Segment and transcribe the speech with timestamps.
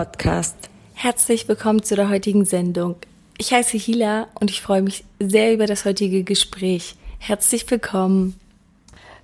[0.00, 0.56] Podcast.
[0.94, 2.96] Herzlich willkommen zu der heutigen Sendung.
[3.36, 6.94] Ich heiße Hila und ich freue mich sehr über das heutige Gespräch.
[7.18, 8.40] Herzlich willkommen.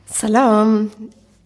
[0.04, 0.90] Salam.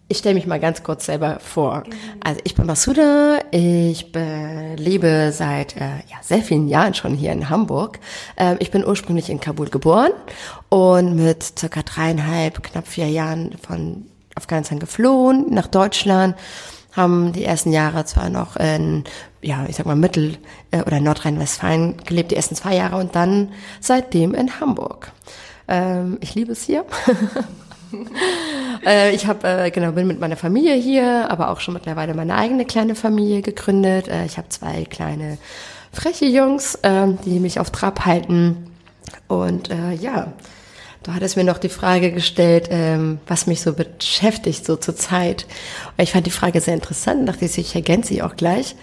[0.09, 1.83] Ich stelle mich mal ganz kurz selber vor.
[2.21, 7.31] Also ich bin Masuda, ich be lebe seit äh, ja, sehr vielen Jahren schon hier
[7.31, 7.99] in Hamburg.
[8.35, 10.11] Ähm, ich bin ursprünglich in Kabul geboren
[10.67, 16.35] und mit circa dreieinhalb, knapp vier Jahren von Afghanistan geflohen nach Deutschland
[16.91, 19.03] haben die ersten Jahre zwar noch in,
[19.41, 20.37] ja, ich sag mal Mittel-
[20.71, 25.11] äh, oder Nordrhein-Westfalen gelebt, die ersten zwei Jahre und dann seitdem in Hamburg.
[25.67, 26.85] Ähm, ich liebe es hier.
[28.85, 32.35] äh, ich habe äh, genau bin mit meiner Familie hier, aber auch schon mittlerweile meine
[32.35, 34.09] eigene kleine Familie gegründet.
[34.25, 35.37] Ich habe zwei kleine
[35.93, 38.67] freche Jungs, äh, die mich auf Trab halten
[39.27, 39.69] und
[40.01, 40.33] ja,
[41.03, 45.47] Du hattest mir noch die Frage gestellt, ähm, was mich so beschäftigt so zur Zeit.
[45.97, 48.75] Ich fand die Frage sehr interessant, dachte ich, ich ergänze sie auch gleich.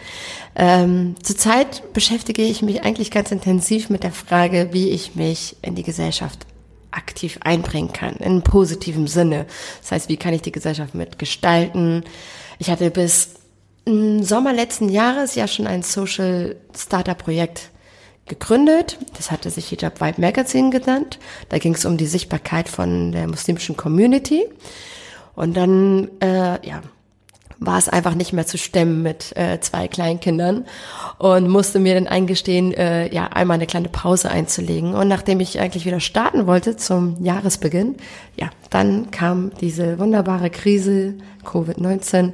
[0.57, 5.77] Ähm, zurzeit beschäftige ich mich eigentlich ganz intensiv mit der Frage, wie ich mich in
[5.77, 6.41] die Gesellschaft
[6.91, 9.47] aktiv einbringen kann, in positivem Sinne.
[9.83, 12.03] Das heißt, wie kann ich die Gesellschaft mitgestalten?
[12.59, 13.35] Ich hatte bis
[13.87, 17.71] Sommer letzten Jahres ja schon ein Social Starter Projekt
[18.29, 18.99] gegründet.
[19.17, 21.19] Das hatte sich Hijab Vibe Magazine genannt.
[21.49, 24.47] Da ging es um die Sichtbarkeit von der muslimischen Community.
[25.35, 26.83] Und dann, äh, ja,
[27.61, 30.67] war es einfach nicht mehr zu stemmen mit äh, zwei Kleinkindern
[31.19, 34.95] und musste mir dann eingestehen, äh, ja, einmal eine kleine Pause einzulegen.
[34.95, 37.97] Und nachdem ich eigentlich wieder starten wollte zum Jahresbeginn,
[38.37, 42.33] ja, dann kam diese wunderbare Krise, Covid-19,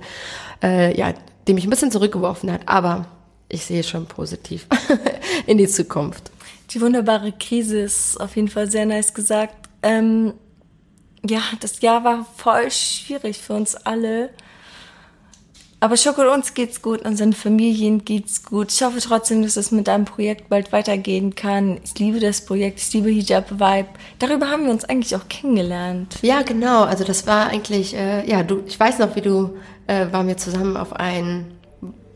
[0.63, 1.15] äh, ja,
[1.49, 2.63] die mich ein bisschen zurückgeworfen hat.
[2.67, 3.07] Aber
[3.55, 4.67] ich sehe schon positiv
[5.47, 6.31] in die Zukunft.
[6.71, 9.69] Die wunderbare Krise ist auf jeden Fall sehr nice gesagt.
[9.83, 10.35] Ähm,
[11.25, 14.31] ja, das Jahr war voll schwierig für uns alle.
[15.81, 18.73] Aber Schoko, uns geht's gut, unseren Familien geht's gut.
[18.73, 21.79] Ich hoffe trotzdem, dass es mit deinem Projekt bald weitergehen kann.
[21.85, 23.89] Ich liebe das Projekt, ich liebe Hijab Vibe.
[24.19, 26.17] Darüber haben wir uns eigentlich auch kennengelernt.
[26.23, 26.85] Ja, genau.
[26.85, 30.39] Also das war eigentlich, äh, ja, du, ich weiß noch, wie du, äh, waren wir
[30.39, 31.55] zusammen auf ein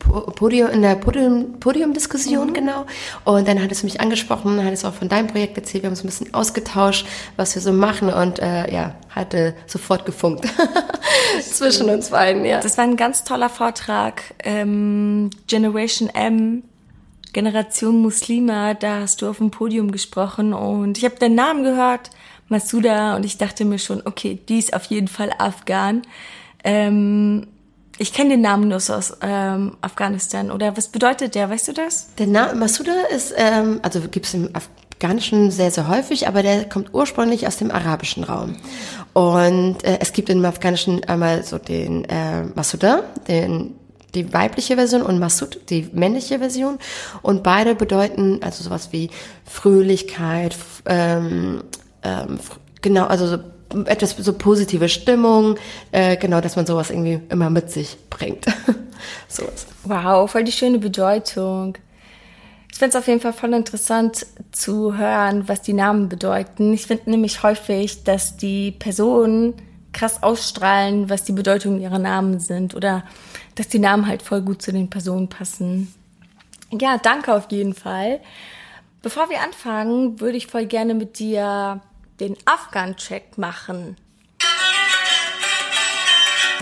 [0.09, 2.53] Podium, in der Podium, Podiumdiskussion, mhm.
[2.53, 2.85] genau.
[3.25, 5.93] Und dann hat es mich angesprochen, hat es auch von deinem Projekt erzählt, wir haben
[5.93, 7.05] uns ein bisschen ausgetauscht,
[7.37, 10.47] was wir so machen und äh, ja, hatte sofort gefunkt
[11.41, 12.59] zwischen uns beiden, ja.
[12.59, 16.63] Das war ein ganz toller Vortrag, ähm, Generation M,
[17.31, 22.09] Generation Muslima, da hast du auf dem Podium gesprochen und ich habe den Namen gehört,
[22.47, 26.01] Masuda, und ich dachte mir schon, okay, die ist auf jeden Fall Afghan.
[26.63, 27.47] Ähm,
[27.99, 30.51] ich kenne den Namen nur so aus ähm, Afghanistan.
[30.51, 31.49] Oder was bedeutet der?
[31.49, 32.15] Weißt du das?
[32.15, 36.67] Der Name Masuda ist, ähm, also gibt es im Afghanischen sehr, sehr häufig, aber der
[36.67, 38.55] kommt ursprünglich aus dem arabischen Raum.
[39.13, 43.75] Und äh, es gibt im Afghanischen einmal so den äh, Masuda, den
[44.15, 46.79] die weibliche Version und Masud, die männliche Version.
[47.21, 49.09] Und beide bedeuten also sowas wie
[49.45, 50.55] Fröhlichkeit,
[50.85, 51.63] ähm,
[52.01, 52.39] ähm,
[52.81, 53.37] genau, also so
[53.85, 55.55] etwas so positive Stimmung,
[55.91, 58.45] äh, genau, dass man sowas irgendwie immer mit sich bringt.
[59.27, 59.67] sowas.
[59.83, 61.77] Wow, voll die schöne Bedeutung.
[62.71, 66.73] Ich finde es auf jeden Fall voll interessant zu hören, was die Namen bedeuten.
[66.73, 69.53] Ich finde nämlich häufig, dass die Personen
[69.91, 73.03] krass ausstrahlen, was die Bedeutung ihrer Namen sind oder
[73.55, 75.93] dass die Namen halt voll gut zu den Personen passen.
[76.71, 78.19] Ja, danke auf jeden Fall.
[79.01, 81.81] Bevor wir anfangen, würde ich voll gerne mit dir
[82.19, 83.97] den Afghan-Check machen.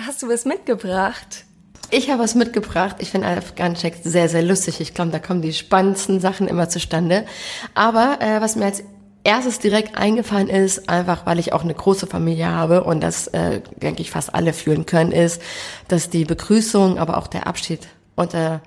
[0.05, 1.45] Hast du was mitgebracht?
[1.89, 2.97] Ich habe was mitgebracht.
[2.99, 4.81] Ich finde Afghan-Check sehr, sehr lustig.
[4.81, 7.25] Ich glaube, da kommen die spannendsten Sachen immer zustande.
[7.73, 8.83] Aber äh, was mir als
[9.23, 13.61] erstes direkt eingefallen ist, einfach weil ich auch eine große Familie habe und das, äh,
[13.75, 15.41] denke ich, fast alle fühlen können, ist,
[15.87, 18.61] dass die Begrüßung, aber auch der Abschied unter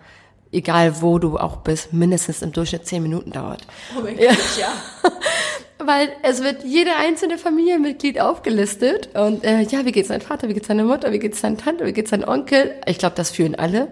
[0.52, 3.66] egal wo du auch bist, mindestens im Durchschnitt zehn Minuten dauert.
[3.96, 4.32] Oh mein Gott, ja.
[4.60, 4.72] ja.
[5.84, 9.10] Weil es wird jede einzelne Familienmitglied aufgelistet.
[9.14, 11.86] Und äh, ja, wie geht's deinem Vater, wie geht's deiner Mutter, wie geht's deiner Tante,
[11.86, 12.74] wie geht's deinem Onkel?
[12.86, 13.88] Ich glaube, das fühlen alle.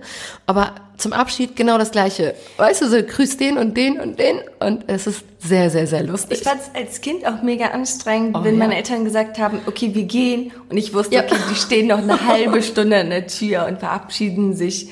[0.47, 2.35] Aber zum Abschied genau das Gleiche.
[2.57, 4.41] Weißt du, so grüß den und den und den.
[4.59, 6.39] Und es ist sehr, sehr, sehr lustig.
[6.39, 8.59] Ich fand es als Kind auch mega anstrengend, oh, wenn ja.
[8.59, 10.53] meine Eltern gesagt haben, okay, wir gehen.
[10.69, 11.23] Und ich wusste, ja.
[11.23, 14.91] okay, die stehen noch eine halbe Stunde an der Tür und verabschieden sich.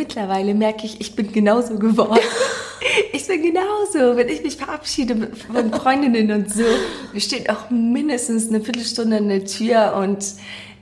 [0.00, 2.20] Mittlerweile merke ich, ich bin genauso geworden.
[3.12, 6.64] ich bin genauso, wenn ich mich verabschiede von Freundinnen und so,
[7.12, 10.24] wir stehen auch mindestens eine Viertelstunde an der Tür und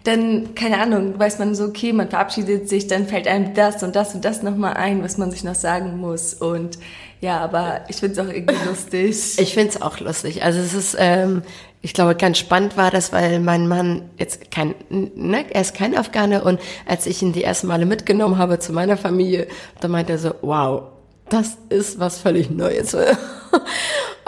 [0.04, 3.96] dann, keine Ahnung, weiß man so, okay, man verabschiedet sich, dann fällt einem das und
[3.96, 6.34] das und das nochmal ein, was man sich noch sagen muss.
[6.34, 6.78] Und
[7.20, 9.36] ja, aber ich finde es auch irgendwie lustig.
[9.36, 10.44] Ich finde es auch lustig.
[10.44, 11.42] Also es ist, ähm,
[11.80, 15.96] ich glaube, ganz spannend war das, weil mein Mann jetzt kein, ne, er ist kein
[15.96, 19.46] Afghane und als ich ihn die ersten Male mitgenommen habe zu meiner Familie,
[19.80, 20.82] da meinte er so, wow,
[21.28, 22.96] das ist was völlig Neues.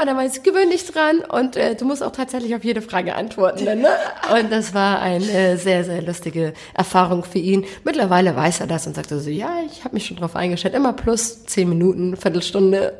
[0.00, 2.80] Und dann meinte ich, gewöhn dich dran und äh, du musst auch tatsächlich auf jede
[2.80, 3.66] Frage antworten.
[3.66, 3.90] Dann, ne?
[4.32, 7.66] Und das war eine äh, sehr, sehr lustige Erfahrung für ihn.
[7.84, 10.74] Mittlerweile weiß er das und sagt so, ja, ich habe mich schon drauf eingestellt.
[10.74, 12.98] Immer plus zehn Minuten, Viertelstunde.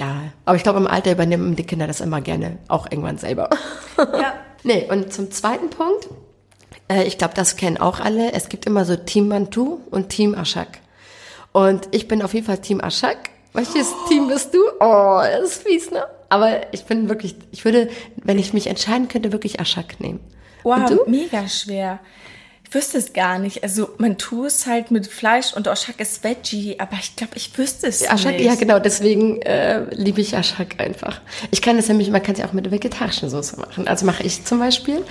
[0.00, 3.48] Ja, aber ich glaube, im Alter übernehmen die Kinder das immer gerne, auch irgendwann selber.
[3.98, 4.32] Ja.
[4.64, 6.08] nee, und zum zweiten Punkt,
[6.88, 8.32] äh, ich glaube, das kennen auch alle.
[8.32, 10.80] Es gibt immer so Team Mantu und Team Ashak.
[11.52, 13.30] Und ich bin auf jeden Fall Team Ashak.
[13.52, 14.08] Welches oh.
[14.08, 14.58] Team bist du?
[14.80, 16.04] Oh, das ist fies, ne?
[16.32, 20.18] Aber ich bin wirklich, ich würde, wenn ich mich entscheiden könnte, wirklich Ashak nehmen.
[20.62, 22.00] Wow, mega schwer.
[22.66, 23.62] Ich wüsste es gar nicht.
[23.62, 27.58] Also man tut es halt mit Fleisch und Ashak ist Veggie, aber ich glaube, ich
[27.58, 28.46] wüsste es Ashak, nicht.
[28.46, 31.20] Ja, genau, deswegen äh, liebe ich Ashak einfach.
[31.50, 33.86] Ich kann es nämlich, man kann es ja auch mit vegetarischen Soße machen.
[33.86, 35.04] Also mache ich zum Beispiel.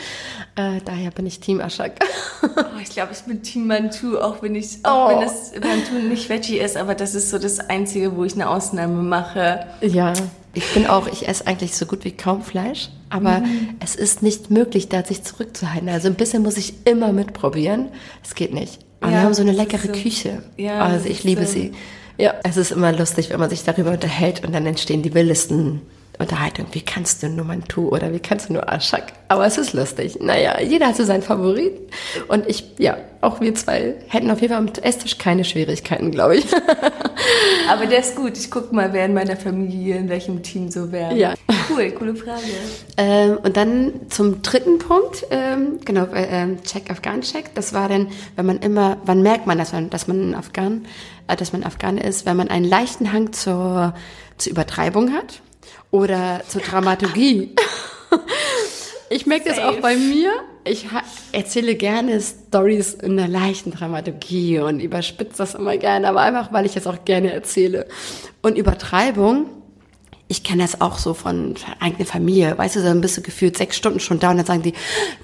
[0.55, 1.99] Äh, daher bin ich Team Ashak.
[2.43, 5.09] oh, ich glaube, ich bin Team Mantu, auch wenn ich, auch oh.
[5.11, 8.49] wenn das Mantu nicht Veggie ist, aber das ist so das Einzige, wo ich eine
[8.49, 9.67] Ausnahme mache.
[9.81, 10.13] Ja.
[10.53, 13.75] Ich bin auch, ich esse eigentlich so gut wie kaum Fleisch, aber mhm.
[13.79, 15.87] es ist nicht möglich, da sich zurückzuhalten.
[15.87, 17.87] Also ein bisschen muss ich immer mitprobieren.
[18.23, 18.79] Es geht nicht.
[18.99, 20.43] Aber ja, wir haben so eine leckere so, Küche.
[20.57, 21.53] Ja, also ich liebe so.
[21.53, 21.71] sie.
[22.17, 25.81] Ja, es ist immer lustig, wenn man sich darüber unterhält und dann entstehen die wildesten
[26.21, 29.13] Unterhaltung, wie kannst du nur Mantu oder wie kannst du nur Aschak?
[29.27, 30.19] Aber es ist lustig.
[30.21, 31.73] Naja, jeder hat so seinen Favorit.
[32.27, 36.37] Und ich, ja, auch wir zwei hätten auf jeden Fall am Esstisch keine Schwierigkeiten, glaube
[36.37, 36.45] ich.
[37.69, 38.37] Aber der ist gut.
[38.37, 41.15] Ich gucke mal, wer in meiner Familie, in welchem Team so wäre.
[41.15, 41.33] Ja.
[41.69, 42.41] Cool, coole Frage.
[42.97, 47.55] Ähm, und dann zum dritten Punkt, ähm, genau, äh, Check, Afghan-Check.
[47.55, 50.85] Das war dann, wenn man immer, wann merkt man, dass man, dass man Afghan,
[51.27, 53.93] äh, dass man Afghan ist, wenn man einen leichten Hang zur,
[54.37, 55.41] zur Übertreibung hat
[55.91, 57.55] oder zur Dramaturgie.
[59.13, 60.31] Ich merke das auch bei mir.
[60.63, 60.87] Ich
[61.33, 66.65] erzähle gerne Stories in einer leichten Dramaturgie und überspitze das immer gerne, aber einfach, weil
[66.65, 67.87] ich es auch gerne erzähle.
[68.41, 69.47] Und Übertreibung,
[70.29, 72.57] ich kenne das auch so von eigener Familie.
[72.57, 74.73] Weißt du, dann bist du gefühlt sechs Stunden schon da und dann sagen die,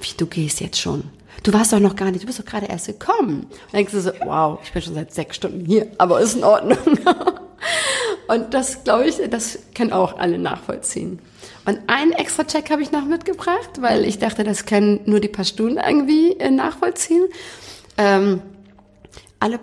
[0.02, 1.06] wie, du gehst jetzt schon?
[1.44, 3.48] Du warst doch noch gar nicht, du bist doch gerade erst gekommen.
[3.72, 6.44] Dann denkst du so, wow, ich bin schon seit sechs Stunden hier, aber ist in
[6.44, 6.78] Ordnung.
[8.28, 11.20] Und das, glaube ich, das können auch alle nachvollziehen.
[11.66, 15.28] Und einen extra Check habe ich noch mitgebracht, weil ich dachte, das können nur die
[15.28, 17.28] Pashtunen irgendwie äh, nachvollziehen.
[17.98, 18.42] Ähm,
[19.40, 19.60] alle,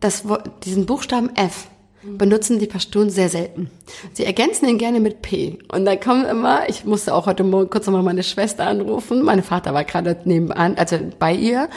[0.00, 0.24] das,
[0.64, 1.69] diesen Buchstaben F
[2.02, 3.70] benutzen die Pashtunen sehr selten.
[4.12, 5.58] Sie ergänzen ihn gerne mit P.
[5.68, 9.22] Und da kommen immer, ich musste auch heute Morgen kurz nochmal meine Schwester anrufen.
[9.22, 11.68] Mein Vater war gerade nebenan, also bei ihr.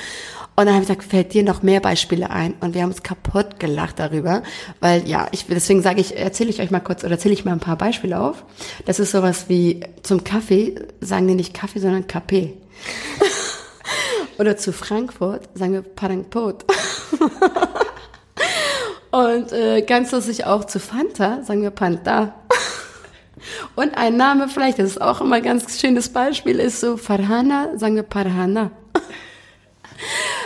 [0.55, 2.53] Und dann habe ich gesagt, fällt dir noch mehr Beispiele ein?
[2.59, 4.43] Und wir haben uns kaputt gelacht darüber,
[4.79, 7.53] weil ja, ich deswegen sage ich, erzähle ich euch mal kurz oder erzähle ich mal
[7.53, 8.45] ein paar Beispiele auf.
[8.85, 12.53] Das ist sowas wie zum Kaffee sagen die nicht Kaffee, sondern Kaffee.
[14.37, 16.65] oder zu Frankfurt sagen wir Parangpot.
[19.13, 22.33] Und äh, ganz lustig auch zu Fanta sagen wir Panta.
[23.75, 27.77] Und ein Name vielleicht, das ist auch immer ein ganz schönes Beispiel, ist so Farhana,
[27.77, 28.71] sagen wir Parhana.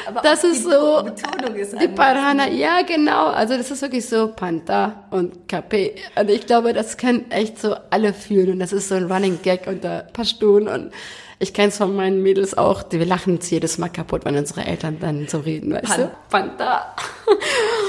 [0.06, 1.02] Aber das ist so.
[1.02, 3.28] Betonung ist die Parhana, ja genau.
[3.28, 5.92] Also das ist wirklich so Panta und Capé.
[6.19, 8.52] Und ich glaube, das können echt so alle fühlen.
[8.52, 10.68] Und das ist so ein Running Gag unter Pashtun.
[10.68, 10.92] Und
[11.40, 12.83] ich kenne es von meinen Mädels auch.
[12.90, 16.02] Wir lachen uns jedes Mal kaputt, wenn unsere Eltern dann so reden, weißt Pan.
[16.02, 16.12] du?
[16.30, 16.95] Panta.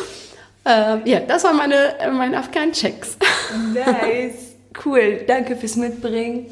[0.68, 3.16] ähm, ja, das waren meine, meine Afghan-Checks.
[3.74, 4.54] nice.
[4.84, 5.24] Cool.
[5.26, 6.46] Danke fürs Mitbringen.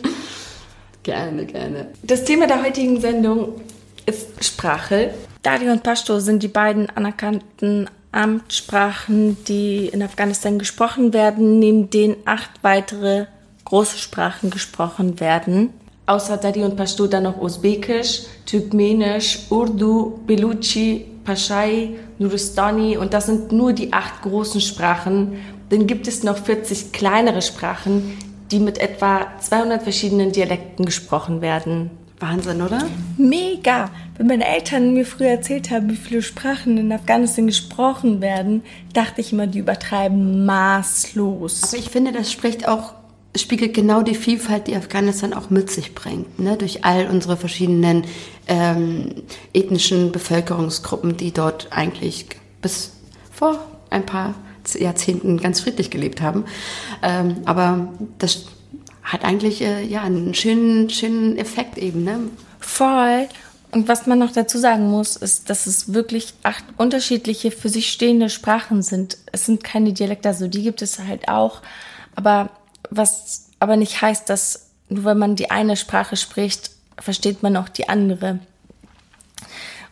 [1.02, 1.88] Gerne, gerne.
[2.02, 3.61] Das Thema der heutigen Sendung
[4.06, 5.14] ist Sprache.
[5.42, 12.16] Dari und Pashto sind die beiden anerkannten Amtssprachen, die in Afghanistan gesprochen werden, neben denen
[12.25, 13.26] acht weitere
[13.64, 15.70] große Sprachen gesprochen werden.
[16.06, 23.52] Außer Dari und Pashto dann noch Usbekisch, Turkmenisch, Urdu, Beluchi, Pashai, Nuristani und das sind
[23.52, 25.33] nur die acht großen Sprachen.
[25.68, 28.16] Dann gibt es noch 40 kleinere Sprachen,
[28.50, 31.90] die mit etwa 200 verschiedenen Dialekten gesprochen werden.
[32.18, 32.83] Wahnsinn, oder?
[33.18, 33.90] Mega!
[34.16, 38.62] Wenn meine Eltern mir früher erzählt haben, wie viele Sprachen in Afghanistan gesprochen werden,
[38.95, 41.64] dachte ich immer, die übertreiben maßlos.
[41.64, 42.95] Aber ich finde, das spricht auch,
[43.43, 46.57] spiegelt genau die Vielfalt, die Afghanistan auch mit sich bringt, ne?
[46.57, 48.05] durch all unsere verschiedenen
[48.47, 52.26] ähm, ethnischen Bevölkerungsgruppen, die dort eigentlich
[52.62, 52.93] bis
[53.33, 53.59] vor
[53.90, 54.35] ein paar
[54.75, 56.45] Jahrzehnten ganz friedlich gelebt haben.
[57.02, 57.88] Ähm, aber
[58.19, 58.47] das
[59.02, 62.19] hat eigentlich äh, ja einen schönen, schönen Effekt eben, ne?
[62.59, 63.28] Voll.
[63.71, 67.93] Und was man noch dazu sagen muss, ist, dass es wirklich acht unterschiedliche für sich
[67.93, 69.19] stehende Sprachen sind.
[69.33, 71.62] Es sind keine Dialekte, also die gibt es halt auch.
[72.14, 72.50] Aber
[72.90, 77.69] was aber nicht heißt, dass nur wenn man die eine Sprache spricht, versteht man auch
[77.69, 78.38] die andere.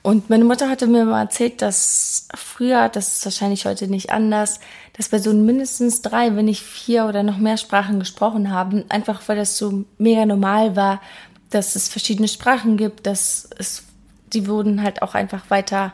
[0.03, 4.61] Und meine Mutter hatte mir mal erzählt, dass früher, das ist wahrscheinlich heute nicht anders,
[4.93, 9.37] dass Personen mindestens drei, wenn nicht vier oder noch mehr Sprachen gesprochen haben, einfach weil
[9.37, 11.01] das so mega normal war,
[11.49, 13.85] dass es verschiedene Sprachen gibt, dass es,
[14.33, 15.93] die wurden halt auch einfach weiter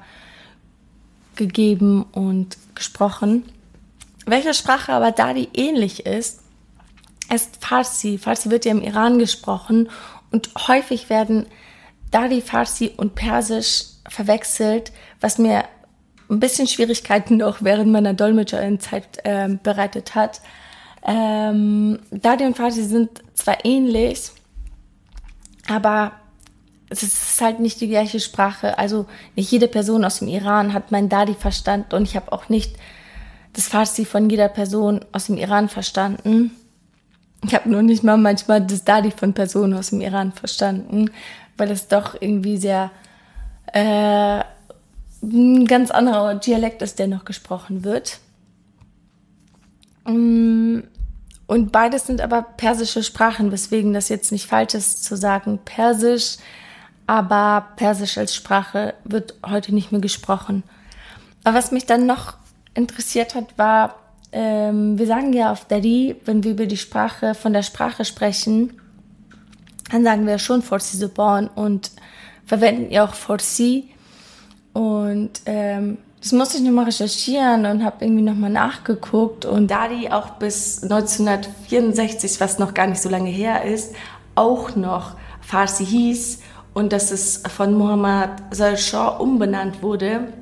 [1.36, 3.44] gegeben und gesprochen.
[4.26, 6.39] Welche Sprache aber da die ähnlich ist,
[7.34, 8.18] ist Farsi.
[8.18, 9.88] Farsi wird ja im Iran gesprochen
[10.30, 11.46] und häufig werden
[12.10, 15.64] Dari Farsi und Persisch verwechselt, was mir
[16.28, 20.40] ein bisschen Schwierigkeiten noch während meiner Dolmetscherin-Zeit äh, bereitet hat.
[21.04, 24.30] Ähm, Dari und Farsi sind zwar ähnlich,
[25.68, 26.12] aber
[26.88, 28.78] es ist halt nicht die gleiche Sprache.
[28.78, 29.06] Also
[29.36, 32.76] nicht jede Person aus dem Iran hat mein Dadi verstanden und ich habe auch nicht
[33.52, 36.52] das Farsi von jeder Person aus dem Iran verstanden.
[37.44, 41.10] Ich habe nur nicht mal manchmal das Dadi von Personen aus dem Iran verstanden,
[41.56, 42.90] weil es doch irgendwie sehr
[43.72, 44.42] äh,
[45.22, 48.18] ein ganz anderer Dialekt ist, der noch gesprochen wird.
[50.06, 50.80] Mm,
[51.46, 56.36] und beides sind aber persische Sprachen, weswegen das jetzt nicht falsch ist zu sagen Persisch,
[57.06, 60.62] aber Persisch als Sprache wird heute nicht mehr gesprochen.
[61.44, 62.34] Aber was mich dann noch
[62.74, 63.99] interessiert hat, war,
[64.32, 68.80] ähm, wir sagen ja auf Dari, wenn wir über die Sprache, von der Sprache sprechen,
[69.90, 71.90] dann sagen wir schon Forsi Zuban und
[72.46, 73.88] verwenden ja auch Forsi.
[74.72, 79.44] Und ähm, das musste ich nochmal recherchieren und habe irgendwie nochmal nachgeguckt.
[79.46, 83.94] Und da die auch bis 1964, was noch gar nicht so lange her ist,
[84.34, 86.40] auch noch Farsi hieß
[86.74, 88.30] und dass es von Muhammad
[88.76, 90.32] Shah umbenannt wurde,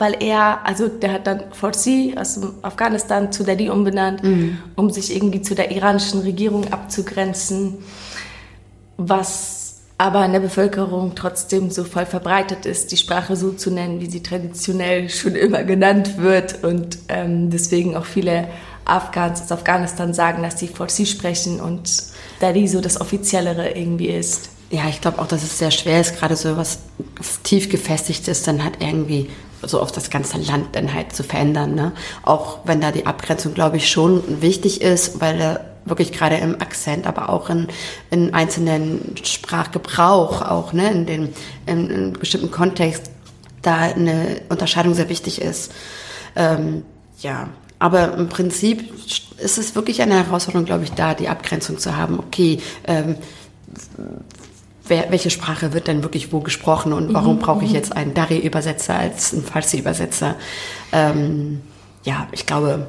[0.00, 4.58] weil er, also der hat dann Farsi aus Afghanistan zu Dadi umbenannt, mhm.
[4.76, 7.78] um sich irgendwie zu der iranischen Regierung abzugrenzen,
[8.96, 14.00] was aber in der Bevölkerung trotzdem so voll verbreitet ist, die Sprache so zu nennen,
[14.00, 18.48] wie sie traditionell schon immer genannt wird und ähm, deswegen auch viele
[18.86, 22.02] Afghans aus Afghanistan sagen, dass sie Farsi sprechen und
[22.40, 24.48] da die so das Offiziellere irgendwie ist.
[24.70, 26.78] Ja, ich glaube auch, dass es sehr schwer ist, gerade so was
[27.42, 29.28] tief gefestigt ist, dann halt irgendwie
[29.62, 31.74] so auf das ganze Land dann halt zu verändern.
[31.74, 31.92] Ne?
[32.22, 36.60] Auch wenn da die Abgrenzung, glaube ich, schon wichtig ist, weil da wirklich gerade im
[36.60, 37.66] Akzent, aber auch in,
[38.10, 41.28] in einzelnen Sprachgebrauch, auch ne, in dem
[41.66, 43.10] in, in bestimmten Kontext,
[43.62, 45.72] da eine Unterscheidung sehr wichtig ist.
[46.36, 46.84] Ähm,
[47.20, 47.48] ja,
[47.78, 48.92] aber im Prinzip
[49.38, 52.18] ist es wirklich eine Herausforderung, glaube ich, da die Abgrenzung zu haben.
[52.18, 53.16] Okay, ähm,
[54.90, 57.76] wer, welche Sprache wird denn wirklich wo gesprochen und warum mhm, brauche ich mhm.
[57.76, 60.34] jetzt einen Dari-Übersetzer als einen Farsi-Übersetzer?
[60.92, 61.62] Ähm,
[62.04, 62.88] ja, ich glaube,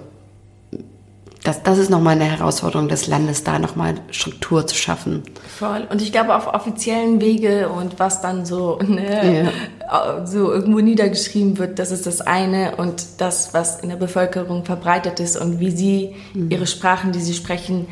[1.43, 5.24] das, das ist nochmal eine Herausforderung des Landes, da nochmal Struktur zu schaffen.
[5.58, 5.88] Voll.
[5.89, 9.51] Und ich glaube, auf offiziellen Wege und was dann so, ne,
[9.89, 10.25] ja.
[10.25, 12.75] so irgendwo niedergeschrieben wird, das ist das eine.
[12.75, 16.51] Und das, was in der Bevölkerung verbreitet ist und wie sie mhm.
[16.51, 17.88] ihre Sprachen, die sie sprechen,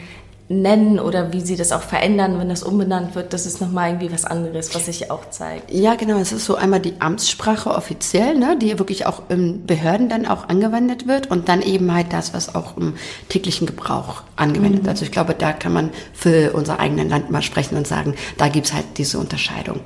[0.51, 4.11] nennen oder wie sie das auch verändern, wenn das umbenannt wird, das ist nochmal irgendwie
[4.11, 5.71] was anderes, was sich auch zeigt.
[5.71, 6.17] Ja, genau.
[6.17, 10.49] Es ist so einmal die Amtssprache offiziell, ne, die wirklich auch in Behörden dann auch
[10.49, 12.95] angewendet wird und dann eben halt das, was auch im
[13.29, 14.83] täglichen Gebrauch angewendet wird.
[14.85, 14.89] Mhm.
[14.89, 18.47] Also ich glaube, da kann man für unser eigenes Land mal sprechen und sagen, da
[18.47, 19.81] gibt's halt diese Unterscheidung.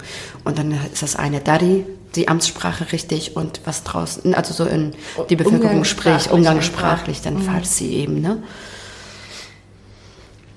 [0.45, 4.93] Und dann ist das eine Dari, die Amtssprache richtig und was draußen, also so in
[5.29, 7.41] die Bevölkerung spricht, umgangssprachlich, dann mhm.
[7.41, 8.41] Farsi eben, ne?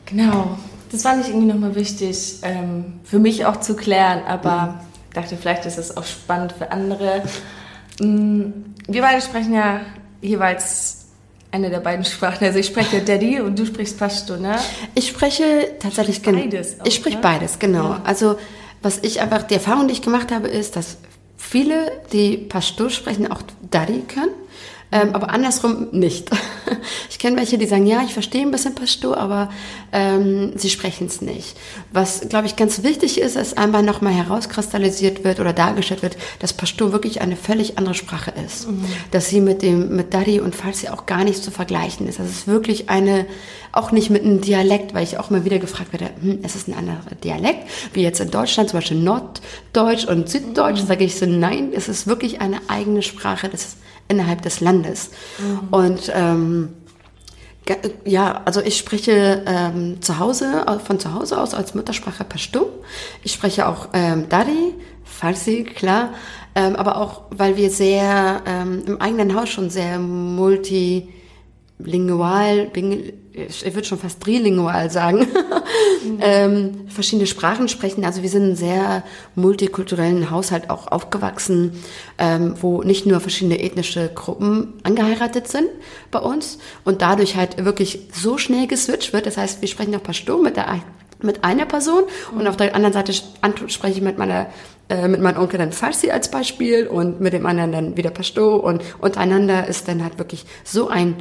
[0.07, 0.57] Genau,
[0.91, 5.15] das fand ich irgendwie nochmal wichtig, ähm, für mich auch zu klären, aber mhm.
[5.15, 7.23] dachte, vielleicht ist es auch spannend für andere.
[8.01, 8.45] Mm,
[8.87, 9.81] wir beide sprechen ja
[10.21, 11.07] jeweils
[11.51, 12.45] eine der beiden Sprachen.
[12.45, 14.57] Also ich spreche Daddy und du sprichst Pashto, ne?
[14.95, 16.81] Ich spreche tatsächlich beides.
[16.81, 17.23] Auch, ich spreche ne?
[17.23, 17.91] beides, genau.
[17.91, 18.03] Ja.
[18.05, 18.37] Also
[18.83, 20.99] was ich einfach, die Erfahrung, die ich gemacht habe, ist, dass
[21.37, 24.31] viele, die Pashto sprechen, auch Daddy können.
[24.93, 26.31] Ähm, aber andersrum nicht.
[27.09, 29.49] Ich kenne welche, die sagen, ja, ich verstehe ein bisschen Pashto, aber
[29.91, 31.57] ähm, sie sprechen es nicht.
[31.91, 36.53] Was, glaube ich, ganz wichtig ist, ist einmal nochmal herauskristallisiert wird oder dargestellt wird, dass
[36.53, 38.69] Pashto wirklich eine völlig andere Sprache ist.
[38.69, 38.85] Mhm.
[39.13, 42.19] Dass sie mit dem, mit Dari und Farsi auch gar nicht zu vergleichen ist.
[42.19, 43.27] Das ist wirklich eine,
[43.73, 46.69] auch nicht mit einem Dialekt, weil ich auch mal wieder gefragt werde, hm, es ist
[46.69, 50.87] ein anderer Dialekt, wie jetzt in Deutschland, zum Beispiel Norddeutsch und Süddeutsch, mhm.
[50.87, 53.49] sage ich so, nein, es ist wirklich eine eigene Sprache.
[53.49, 53.77] Das ist
[54.09, 55.11] innerhalb des Landes.
[55.39, 55.69] Mhm.
[55.71, 56.69] Und ähm,
[58.05, 62.69] ja, also ich spreche ähm, zu Hause, von zu Hause aus als Muttersprache Pashto.
[63.23, 66.11] Ich spreche auch ähm, Dari, Farsi, klar,
[66.55, 73.75] ähm, aber auch, weil wir sehr ähm, im eigenen Haus schon sehr multilingual, ich, ich
[73.75, 76.19] würde schon fast trilingual sagen, mhm.
[76.21, 78.05] ähm, verschiedene Sprachen sprechen.
[78.05, 79.03] Also wir sind in einem sehr
[79.35, 81.73] multikulturellen Haushalt auch aufgewachsen,
[82.19, 85.69] ähm, wo nicht nur verschiedene ethnische Gruppen angeheiratet sind
[86.11, 89.27] bei uns und dadurch halt wirklich so schnell geswitcht wird.
[89.27, 90.81] Das heißt, wir sprechen auch Pashto mit der
[91.23, 92.41] mit einer Person mhm.
[92.41, 94.49] und auf der anderen Seite spreche ich mit meiner
[94.89, 98.57] äh, mit meinem Onkel dann Farsi als Beispiel und mit dem anderen dann wieder Pashto
[98.57, 101.17] und untereinander ist dann halt wirklich so ein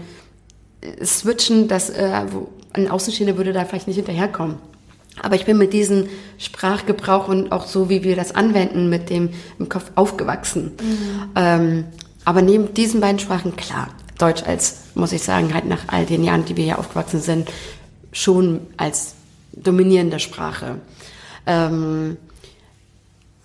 [1.03, 2.25] switchen, dass äh,
[2.73, 4.57] ein Außenstehender würde da vielleicht nicht hinterherkommen.
[5.21, 9.29] Aber ich bin mit diesem Sprachgebrauch und auch so, wie wir das anwenden, mit dem
[9.59, 10.73] im Kopf aufgewachsen.
[10.81, 11.29] Mhm.
[11.35, 11.85] Ähm,
[12.25, 16.23] aber neben diesen beiden Sprachen, klar, Deutsch als, muss ich sagen, halt nach all den
[16.23, 17.49] Jahren, die wir hier aufgewachsen sind,
[18.11, 19.15] schon als
[19.53, 20.79] dominierende Sprache.
[21.45, 22.17] Ähm,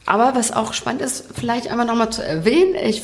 [0.07, 3.03] aber was auch spannend ist, vielleicht einmal nochmal zu erwähnen, ich,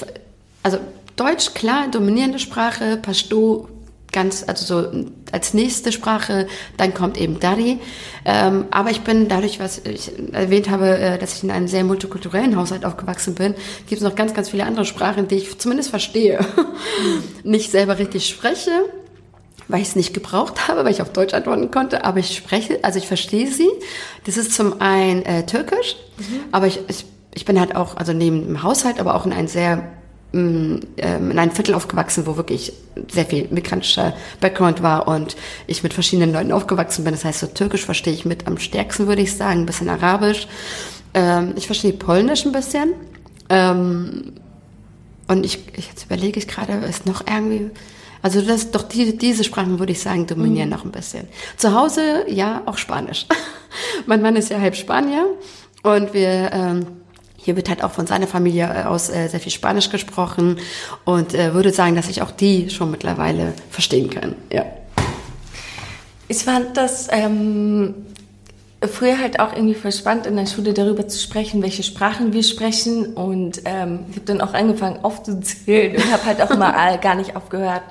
[0.62, 0.78] also
[1.14, 3.68] Deutsch, klar, dominierende Sprache, Pashto
[4.16, 6.46] ganz, also so als nächste Sprache,
[6.78, 7.78] dann kommt eben Dari.
[8.24, 11.84] Ähm, aber ich bin dadurch, was ich erwähnt habe, äh, dass ich in einem sehr
[11.84, 13.54] multikulturellen Haushalt aufgewachsen bin,
[13.86, 16.38] gibt es noch ganz, ganz viele andere Sprachen, die ich zumindest verstehe.
[17.44, 18.70] nicht selber richtig spreche,
[19.68, 22.78] weil ich es nicht gebraucht habe, weil ich auf Deutsch antworten konnte, aber ich spreche,
[22.84, 23.68] also ich verstehe sie.
[24.24, 26.40] Das ist zum einen äh, Türkisch, mhm.
[26.52, 27.04] aber ich, ich,
[27.34, 29.92] ich bin halt auch, also neben dem Haushalt, aber auch in einem sehr
[30.36, 32.72] in einem Viertel aufgewachsen, wo wirklich
[33.10, 37.12] sehr viel migrantischer Background war und ich mit verschiedenen Leuten aufgewachsen bin.
[37.12, 40.46] Das heißt, so Türkisch verstehe ich mit am stärksten, würde ich sagen, ein bisschen Arabisch.
[41.14, 42.92] Ähm, ich verstehe Polnisch ein bisschen.
[43.48, 44.32] Ähm,
[45.28, 47.70] und ich, jetzt überlege ich gerade, ist noch irgendwie,
[48.22, 50.74] also das, doch die, diese Sprachen würde ich sagen, dominieren mhm.
[50.74, 51.26] noch ein bisschen.
[51.56, 53.26] Zu Hause, ja, auch Spanisch.
[54.06, 55.26] mein Mann ist ja halb Spanier
[55.82, 56.86] und wir, ähm,
[57.46, 60.58] hier wird halt auch von seiner Familie äh, aus äh, sehr viel Spanisch gesprochen
[61.04, 64.34] und äh, würde sagen, dass ich auch die schon mittlerweile verstehen kann.
[64.52, 64.64] Ja.
[66.26, 67.94] Ich fand das ähm,
[68.82, 72.42] früher halt auch irgendwie voll spannend in der Schule darüber zu sprechen, welche Sprachen wir
[72.42, 77.14] sprechen und ähm, ich habe dann auch angefangen aufzuzählen und habe halt auch mal gar
[77.14, 77.82] nicht aufgehört.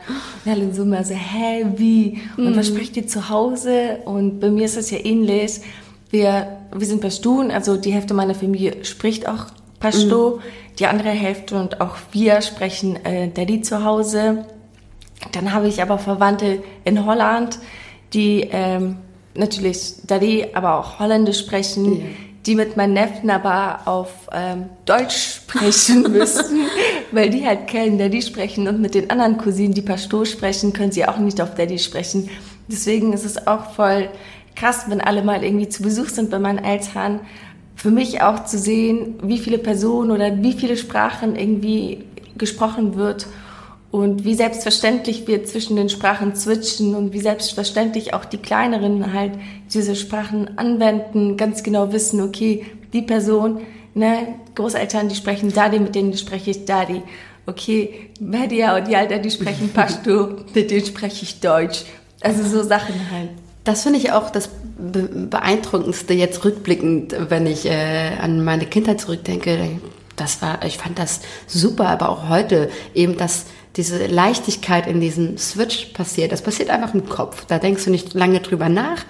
[0.44, 2.22] Und alle so immer so, hä, wie?
[2.36, 2.58] Und mhm.
[2.58, 4.00] was spricht ihr zu Hause?
[4.04, 5.62] Und bei mir ist das ja ähnlich.
[6.15, 9.47] Wir, wir sind Pashtun, also die Hälfte meiner Familie spricht auch
[9.82, 10.41] Pashto, mhm.
[10.80, 14.45] die andere Hälfte und auch wir sprechen äh, Daddy zu Hause.
[15.34, 17.60] Dann habe ich aber Verwandte in Holland,
[18.13, 18.95] die ähm,
[19.34, 22.06] natürlich Daddy, aber auch Holländisch sprechen, ja.
[22.45, 26.62] die mit meinen Neffen aber auf ähm, Deutsch sprechen müssten,
[27.12, 30.93] weil die halt kein Daddy sprechen und mit den anderen Cousinen, die Pashto sprechen, können
[30.93, 32.30] sie auch nicht auf Daddy sprechen.
[32.69, 34.08] Deswegen ist es auch voll
[34.56, 37.22] krass, wenn alle mal irgendwie zu Besuch sind bei meinen Eltern.
[37.76, 42.04] Für mich auch zu sehen, wie viele Personen oder wie viele Sprachen irgendwie
[42.38, 43.28] gesprochen wird
[43.91, 49.34] und wie selbstverständlich wir zwischen den Sprachen switchen und wie selbstverständlich auch die kleineren halt
[49.74, 53.62] diese Sprachen anwenden, ganz genau wissen, okay, die Person,
[53.94, 57.04] ne, Großeltern, die sprechen Dadi, mit denen spreche ich Dadi.
[57.46, 61.84] Okay, Media und die Alter, die sprechen Pashto, mit denen spreche ich Deutsch.
[62.22, 63.30] Also so Sachen halt.
[63.65, 69.80] Das finde ich auch das beeindruckendste jetzt rückblickend, wenn ich äh, an meine Kindheit zurückdenke.
[70.15, 75.38] Das war, ich fand das super, aber auch heute eben, dass diese Leichtigkeit in diesem
[75.38, 76.32] Switch passiert.
[76.32, 77.45] Das passiert einfach im Kopf.
[77.45, 79.04] Da denkst du nicht lange drüber nach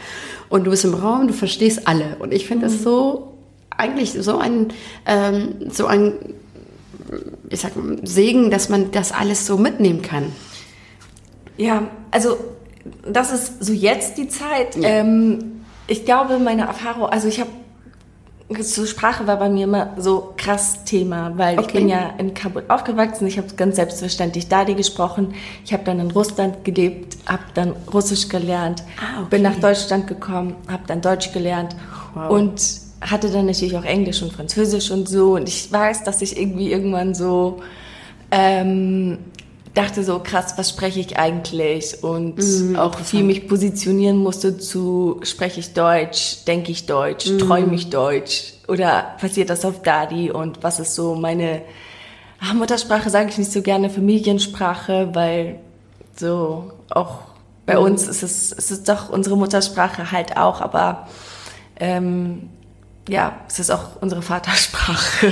[0.50, 2.16] und du bist im Raum, du verstehst alle.
[2.20, 2.84] Und ich finde das mhm.
[2.84, 3.38] so
[3.70, 4.70] eigentlich so ein
[5.06, 6.14] ähm, so ein
[7.50, 10.32] ich sag Segen, dass man das alles so mitnehmen kann.
[11.58, 12.38] Ja, also
[13.08, 14.76] das ist so jetzt die Zeit.
[14.76, 14.90] Ja.
[14.90, 17.50] Ähm, ich glaube, meine Erfahrung, also ich habe
[18.60, 21.68] so Sprache war bei mir immer so krass Thema, weil okay.
[21.68, 23.26] ich bin ja in Kabul aufgewachsen.
[23.26, 25.34] Ich habe ganz selbstverständlich Dadi gesprochen.
[25.64, 29.30] Ich habe dann in Russland gelebt, habe dann Russisch gelernt, ah, okay.
[29.32, 31.76] bin nach Deutschland gekommen, habe dann Deutsch gelernt
[32.14, 32.30] wow.
[32.30, 32.62] und
[33.02, 35.36] hatte dann natürlich auch Englisch und Französisch und so.
[35.36, 37.62] Und ich weiß, dass ich irgendwie irgendwann so
[38.30, 39.18] ähm,
[39.76, 42.04] dachte so, krass, was spreche ich eigentlich?
[42.04, 47.40] Und mm, auch viel mich positionieren musste zu, spreche ich Deutsch, denke ich Deutsch, mm.
[47.40, 51.62] träume ich Deutsch oder passiert das auf Dadi und was ist so meine
[52.40, 55.60] ach, Muttersprache, sage ich nicht so gerne, Familiensprache, weil
[56.16, 57.20] so auch
[57.66, 57.84] bei mm.
[57.84, 61.10] uns ist es, ist es doch unsere Muttersprache halt auch, aber
[61.78, 62.50] ähm,
[63.10, 65.32] ja, es ist auch unsere Vatersprache.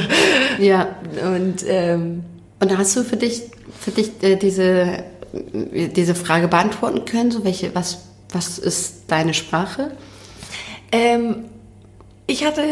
[0.59, 0.89] Ja.
[1.23, 2.25] Und ähm,
[2.63, 3.43] und hast du für dich,
[3.83, 7.31] für dich äh, diese, diese Frage beantworten können?
[7.31, 7.99] So welche, was,
[8.31, 9.91] was ist deine Sprache?
[10.91, 11.45] Ähm,
[12.27, 12.63] ich hatte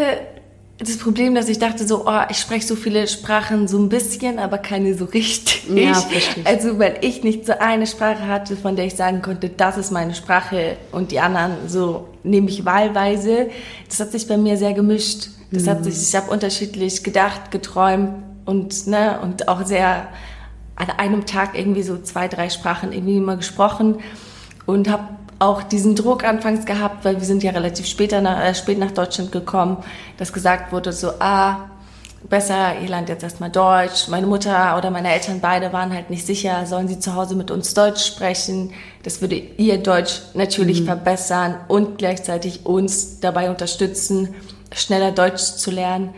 [0.78, 4.40] das Problem, dass ich dachte so, oh, ich spreche so viele Sprachen so ein bisschen,
[4.40, 5.64] aber keine so richtig.
[5.70, 6.46] Ja, verstehe.
[6.46, 9.92] Also weil ich nicht so eine Sprache hatte, von der ich sagen konnte, das ist
[9.92, 13.50] meine Sprache und die anderen so nehme ich wahlweise.
[13.88, 15.30] Das hat sich bei mir sehr gemischt.
[15.52, 20.08] Das hat sich, ich habe unterschiedlich gedacht, geträumt und ne und auch sehr
[20.82, 24.00] an einem Tag irgendwie so zwei, drei Sprachen irgendwie immer gesprochen
[24.66, 25.04] und habe
[25.38, 28.92] auch diesen Druck anfangs gehabt, weil wir sind ja relativ später nach, äh, spät nach
[28.92, 29.78] Deutschland gekommen,
[30.18, 31.70] dass gesagt wurde so, ah,
[32.30, 34.08] besser, ihr lernt jetzt erstmal Deutsch.
[34.08, 37.52] Meine Mutter oder meine Eltern beide waren halt nicht sicher, sollen sie zu Hause mit
[37.52, 38.74] uns Deutsch sprechen.
[39.04, 40.86] Das würde ihr Deutsch natürlich mhm.
[40.86, 44.36] verbessern und gleichzeitig uns dabei unterstützen,
[44.74, 46.14] schneller Deutsch zu lernen.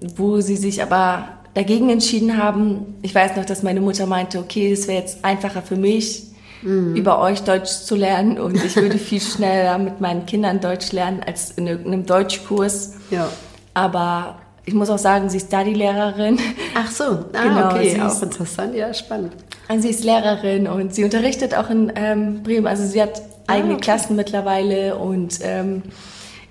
[0.00, 4.72] Wo sie sich aber dagegen entschieden haben, ich weiß noch, dass meine Mutter meinte, okay,
[4.72, 6.24] es wäre jetzt einfacher für mich,
[6.62, 6.94] mhm.
[6.96, 11.22] über euch Deutsch zu lernen und ich würde viel schneller mit meinen Kindern Deutsch lernen
[11.24, 12.94] als in irgendeinem Deutschkurs.
[13.10, 13.28] Ja.
[13.74, 16.38] Aber ich muss auch sagen, sie ist da die Lehrerin.
[16.74, 19.32] Ach so, ah, genau, okay, auch interessant, ja, spannend.
[19.68, 22.66] Also sie ist Lehrerin und sie unterrichtet auch in ähm, Bremen.
[22.66, 23.82] Also sie hat ah, eigene okay.
[23.82, 25.82] Klassen mittlerweile und ähm,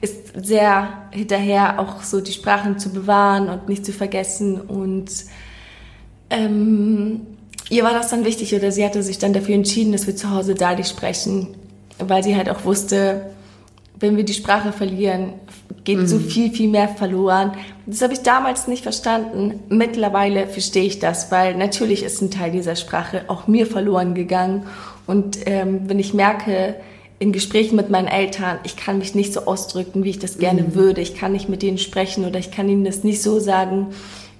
[0.02, 4.60] ist sehr hinterher, auch so die Sprachen zu bewahren und nicht zu vergessen.
[4.60, 5.12] Und
[6.30, 7.22] ähm,
[7.70, 10.32] ihr war das dann wichtig oder sie hatte sich dann dafür entschieden, dass wir zu
[10.32, 11.56] Hause Dali sprechen,
[12.00, 13.32] weil sie halt auch wusste,
[14.00, 15.34] wenn wir die Sprache verlieren,
[15.84, 16.08] geht mhm.
[16.08, 17.54] so viel, viel mehr verloren.
[17.86, 19.60] Das habe ich damals nicht verstanden.
[19.70, 24.64] Mittlerweile verstehe ich das, weil natürlich ist ein Teil dieser Sprache auch mir verloren gegangen.
[25.06, 26.76] Und ähm, wenn ich merke,
[27.22, 30.64] in Gesprächen mit meinen Eltern, ich kann mich nicht so ausdrücken, wie ich das gerne
[30.64, 30.76] mhm.
[30.76, 31.02] würde.
[31.02, 33.88] Ich kann nicht mit denen sprechen oder ich kann ihnen das nicht so sagen,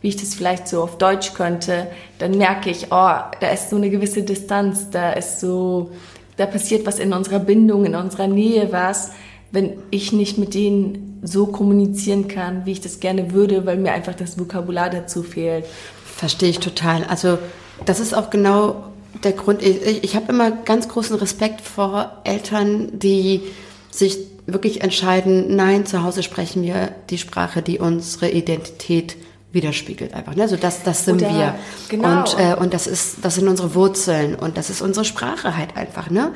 [0.02, 1.88] wie ich das vielleicht so auf Deutsch könnte.
[2.18, 5.92] Dann merke ich, oh, da ist so eine gewisse Distanz, da ist so,
[6.38, 9.12] da passiert was in unserer Bindung, in unserer Nähe was
[9.52, 13.92] wenn ich nicht mit denen so kommunizieren kann, wie ich das gerne würde, weil mir
[13.92, 15.66] einfach das Vokabular dazu fehlt.
[16.06, 17.04] Verstehe ich total.
[17.04, 17.38] Also
[17.86, 18.91] das ist auch genau
[19.24, 19.62] der Grund.
[19.62, 23.42] Ich, ich habe immer ganz großen Respekt vor Eltern, die
[23.90, 29.18] sich wirklich entscheiden, nein, zu Hause sprechen wir die Sprache, die unsere Identität
[29.54, 30.36] widerspiegelt einfach.
[30.36, 30.44] Ne?
[30.44, 31.56] Also das, das sind Oder, wir.
[31.90, 32.20] Genau.
[32.20, 35.76] Und, äh, und das ist, das sind unsere Wurzeln und das ist unsere Sprache halt
[35.76, 36.10] einfach.
[36.10, 36.32] Ne?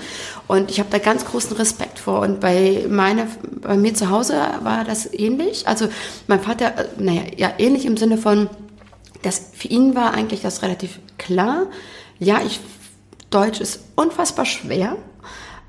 [0.47, 2.19] Und ich habe da ganz großen Respekt vor.
[2.19, 3.27] Und bei meiner,
[3.61, 5.67] bei mir zu Hause war das ähnlich.
[5.67, 5.87] Also
[6.27, 8.49] mein Vater, äh, naja, ja, ähnlich im Sinne von,
[9.21, 11.67] dass für ihn war eigentlich das relativ klar.
[12.19, 12.59] Ja, ich,
[13.29, 14.97] Deutsch ist unfassbar schwer.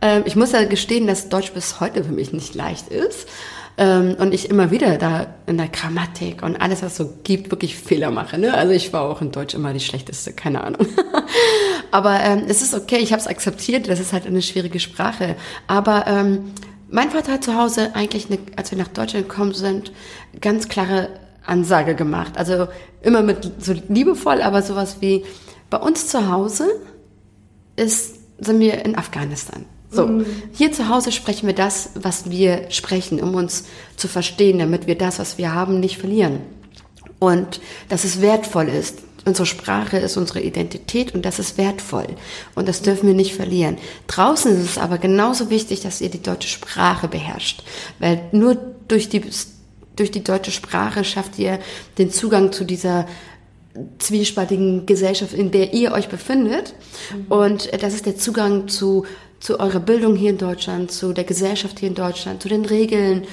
[0.00, 3.28] Ähm, ich muss ja gestehen, dass Deutsch bis heute für mich nicht leicht ist.
[3.78, 7.50] Ähm, und ich immer wieder da in der Grammatik und alles, was es so gibt,
[7.50, 8.38] wirklich Fehler mache.
[8.38, 8.54] Ne?
[8.54, 10.86] Also ich war auch in Deutsch immer die schlechteste, keine Ahnung.
[11.90, 15.36] Aber ähm, es ist okay, ich habe es akzeptiert, das ist halt eine schwierige Sprache.
[15.66, 16.52] Aber ähm,
[16.88, 19.92] mein Vater hat zu Hause eigentlich, eine, als wir nach Deutschland gekommen sind,
[20.40, 21.10] ganz klare
[21.44, 22.38] Ansage gemacht.
[22.38, 22.68] Also
[23.02, 25.24] immer mit so liebevoll, aber sowas wie
[25.70, 26.68] bei uns zu Hause
[27.76, 29.64] ist, sind wir in Afghanistan.
[29.90, 30.26] So, mhm.
[30.52, 33.64] hier zu Hause sprechen wir das, was wir sprechen, um uns
[33.96, 36.40] zu verstehen, damit wir das, was wir haben, nicht verlieren.
[37.18, 38.98] Und dass es wertvoll ist.
[39.24, 42.06] Unsere Sprache ist unsere Identität und das ist wertvoll.
[42.54, 43.76] Und das dürfen wir nicht verlieren.
[44.06, 47.64] Draußen ist es aber genauso wichtig, dass ihr die deutsche Sprache beherrscht.
[47.98, 48.54] Weil nur
[48.86, 49.22] durch die,
[49.96, 51.58] durch die deutsche Sprache schafft ihr
[51.98, 53.06] den Zugang zu dieser
[53.98, 56.74] zwiespaltigen Gesellschaft, in der ihr euch befindet.
[57.12, 57.26] Mhm.
[57.32, 59.04] Und das ist der Zugang zu
[59.40, 63.26] zu eurer Bildung hier in Deutschland, zu der Gesellschaft hier in Deutschland, zu den Regeln.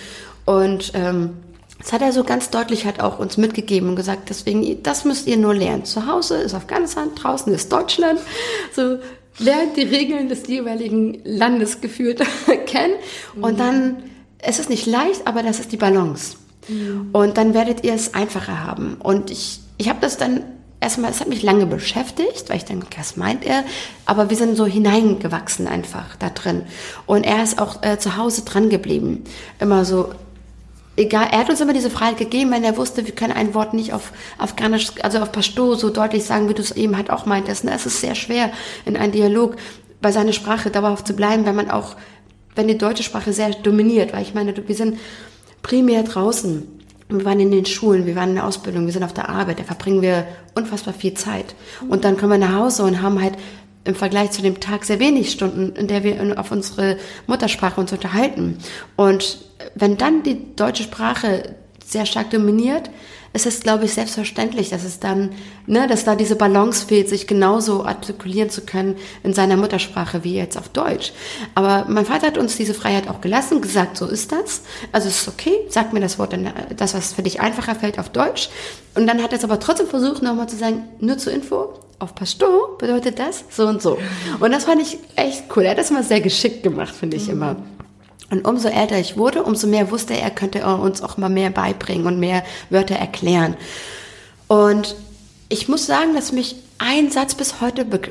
[0.45, 1.31] Und ähm,
[1.79, 5.27] das hat er so ganz deutlich halt auch uns mitgegeben und gesagt, deswegen, das müsst
[5.27, 5.85] ihr nur lernen.
[5.85, 8.19] Zu Hause ist Afghanistan, draußen ist Deutschland.
[8.73, 8.99] So
[9.39, 12.21] lernt die Regeln des jeweiligen Landes gefühlt
[12.67, 12.93] kennen.
[13.41, 14.03] Und dann,
[14.39, 16.37] es ist nicht leicht, aber das ist die Balance.
[16.67, 17.09] Mhm.
[17.11, 18.97] Und dann werdet ihr es einfacher haben.
[19.01, 20.43] Und ich, ich habe das dann
[20.83, 23.63] erstmal, es hat mich lange beschäftigt, weil ich denke, was meint er?
[24.05, 26.63] Aber wir sind so hineingewachsen einfach da drin.
[27.05, 29.23] Und er ist auch äh, zu Hause dran geblieben.
[29.59, 30.09] Immer so,
[30.97, 33.73] egal, er hat uns immer diese Freiheit gegeben, wenn er wusste, wir können ein Wort
[33.73, 37.25] nicht auf Afghanisch, also auf Pashto so deutlich sagen, wie du es eben halt auch
[37.25, 37.65] meintest.
[37.65, 38.51] Es ist sehr schwer,
[38.85, 39.55] in einem Dialog
[40.01, 41.95] bei seiner Sprache dauerhaft zu bleiben, wenn man auch,
[42.55, 44.99] wenn die deutsche Sprache sehr dominiert, weil ich meine, wir sind
[45.61, 46.67] primär draußen
[47.09, 49.59] wir waren in den Schulen, wir waren in der Ausbildung, wir sind auf der Arbeit,
[49.59, 51.55] da verbringen wir unfassbar viel Zeit.
[51.89, 53.33] Und dann kommen wir nach Hause und haben halt
[53.85, 57.91] im Vergleich zu dem Tag sehr wenig Stunden, in der wir auf unsere Muttersprache uns
[57.91, 58.57] unterhalten.
[58.95, 59.39] Und
[59.75, 62.89] wenn dann die deutsche Sprache sehr stark dominiert,
[63.33, 65.31] ist es, glaube ich, selbstverständlich, dass es dann,
[65.65, 70.35] ne, dass da diese Balance fehlt, sich genauso artikulieren zu können in seiner Muttersprache wie
[70.35, 71.13] jetzt auf Deutsch.
[71.55, 74.61] Aber mein Vater hat uns diese Freiheit auch gelassen, gesagt, so ist das.
[74.91, 76.37] Also es ist okay, sag mir das Wort,
[76.77, 78.49] das, was für dich einfacher fällt, auf Deutsch.
[78.95, 82.15] Und dann hat er es aber trotzdem versucht, nochmal zu sagen, nur zur Info, auf
[82.15, 83.97] Pashto bedeutet das so und so.
[84.39, 85.63] Und das fand ich echt cool.
[85.63, 87.33] Er hat das immer sehr geschickt gemacht, finde ich mhm.
[87.33, 87.55] immer.
[88.33, 91.51] Und umso älter ich wurde, umso mehr wusste er, könnte er uns auch mal mehr
[91.51, 93.55] beibringen und mehr Wörter erklären.
[94.47, 94.95] Und
[95.49, 98.01] ich muss sagen, dass mich ein Satz bis heute be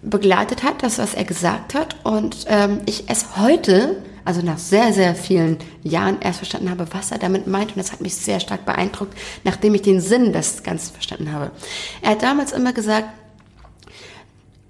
[0.00, 1.96] begleitet hat, das, was er gesagt hat.
[2.04, 7.10] Und ähm, ich es heute, also nach sehr, sehr vielen Jahren, erst verstanden habe, was
[7.10, 7.70] er damit meint.
[7.70, 11.50] Und das hat mich sehr stark beeindruckt, nachdem ich den Sinn des Ganzen verstanden habe.
[12.00, 13.08] Er hat damals immer gesagt,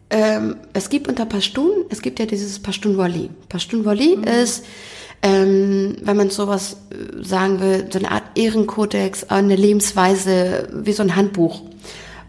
[0.09, 3.31] ähm, es gibt unter Pashtun, es gibt ja dieses Pashtun Wali.
[3.49, 4.25] Pashtun Wali mhm.
[4.25, 4.65] ist,
[5.25, 11.03] ähm, wenn man sowas äh, sagen will, so eine Art Ehrenkodex, eine Lebensweise, wie so
[11.03, 11.63] ein Handbuch,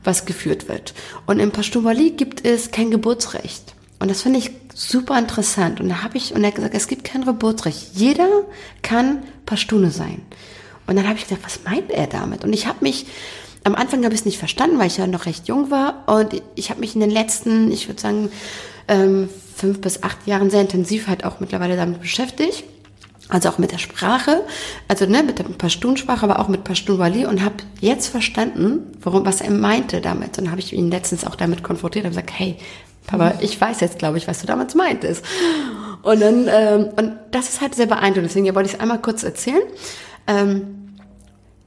[0.06, 0.94] was geführt wird.
[1.26, 3.76] Und im Pashtun Wali gibt es kein Geburtsrecht.
[4.00, 5.82] Und das finde ich super interessant.
[5.82, 7.90] Und da habe ich, und er hat gesagt, es gibt kein Geburtsrecht.
[7.96, 8.44] Jeder
[8.82, 10.22] kann Pashtune sein.
[10.88, 12.46] Und dann habe ich gesagt, was meint er damit?
[12.46, 13.08] Und ich habe mich
[13.66, 16.04] am Anfang habe ich es nicht verstanden, weil ich ja noch recht jung war.
[16.08, 18.30] Und ich habe mich in den letzten, ich würde sagen,
[18.88, 22.64] ähm, fünf bis acht Jahren sehr intensiv halt auch mittlerweile damit beschäftigt.
[23.28, 24.44] Also auch mit der Sprache,
[24.88, 29.42] also ne, mit der Pashtun-Sprache, aber auch mit Pashtun-Wali und habe jetzt verstanden, warum, was
[29.42, 30.38] er meinte damit.
[30.38, 32.58] Und habe ich ihn letztens auch damit konfrontiert und gesagt, hey,
[33.08, 35.24] Papa, ich weiß jetzt, glaube ich, was du damals meintest.
[36.04, 39.24] Und dann, ähm, und das ist halt sehr beeindruckend, deswegen wollte ich es einmal kurz
[39.24, 39.64] erzählen.
[40.28, 40.94] Ähm,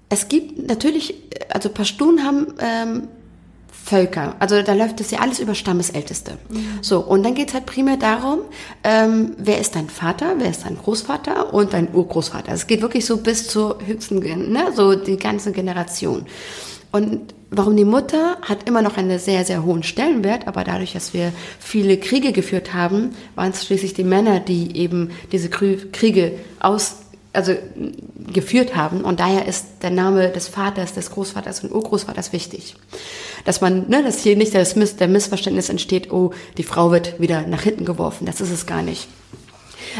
[0.08, 1.14] es gibt natürlich,
[1.50, 3.08] also Pashtun haben ähm,
[3.88, 4.36] Völker.
[4.38, 6.32] Also da läuft es ja alles über Stammesälteste.
[6.50, 6.78] Mhm.
[6.82, 8.40] So, und dann geht es halt primär darum,
[8.84, 12.52] ähm, wer ist dein Vater, wer ist dein Großvater und dein Urgroßvater.
[12.52, 14.18] Es geht wirklich so bis zur höchsten,
[14.52, 16.26] ne, so die ganze Generation.
[16.92, 21.14] Und warum die Mutter hat immer noch einen sehr, sehr hohen Stellenwert, aber dadurch, dass
[21.14, 26.96] wir viele Kriege geführt haben, waren es schließlich die Männer, die eben diese Kriege aus
[27.38, 27.54] also
[28.32, 29.02] geführt haben.
[29.02, 32.74] Und daher ist der Name des Vaters, des Großvaters und Urgroßvaters wichtig.
[33.44, 37.20] Dass man, ne, dass hier nicht das Miss, der Missverständnis entsteht, oh, die Frau wird
[37.20, 38.26] wieder nach hinten geworfen.
[38.26, 39.08] Das ist es gar nicht.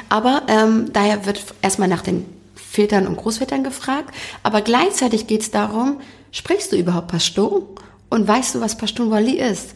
[0.08, 4.12] Aber ähm, daher wird erstmal nach den Vätern und Großvätern gefragt.
[4.42, 6.00] Aber gleichzeitig geht es darum,
[6.32, 7.62] sprichst du überhaupt Pashtun?
[8.10, 9.74] Und weißt du, was Pashtun Wali ist?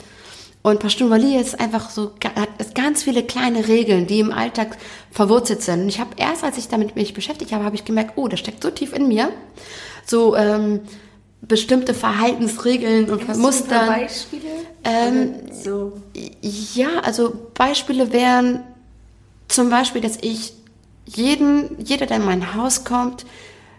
[0.62, 4.79] Und Pashtun Wali ist einfach so, hat ganz viele kleine Regeln, die im Alltag
[5.11, 5.83] verwurzelt sind.
[5.83, 8.38] Und ich habe erst, als ich damit mich beschäftigt habe, habe ich gemerkt, oh, das
[8.38, 9.33] steckt so tief in mir.
[10.07, 10.81] So ähm,
[11.40, 13.87] bestimmte Verhaltensregeln und Hast Muster.
[13.87, 14.42] Beispiele?
[14.85, 15.94] Ähm, so.
[16.40, 18.62] Ja, also Beispiele wären
[19.48, 20.55] zum Beispiel, dass ich
[21.07, 23.27] jeden, jeder, der in mein Haus kommt,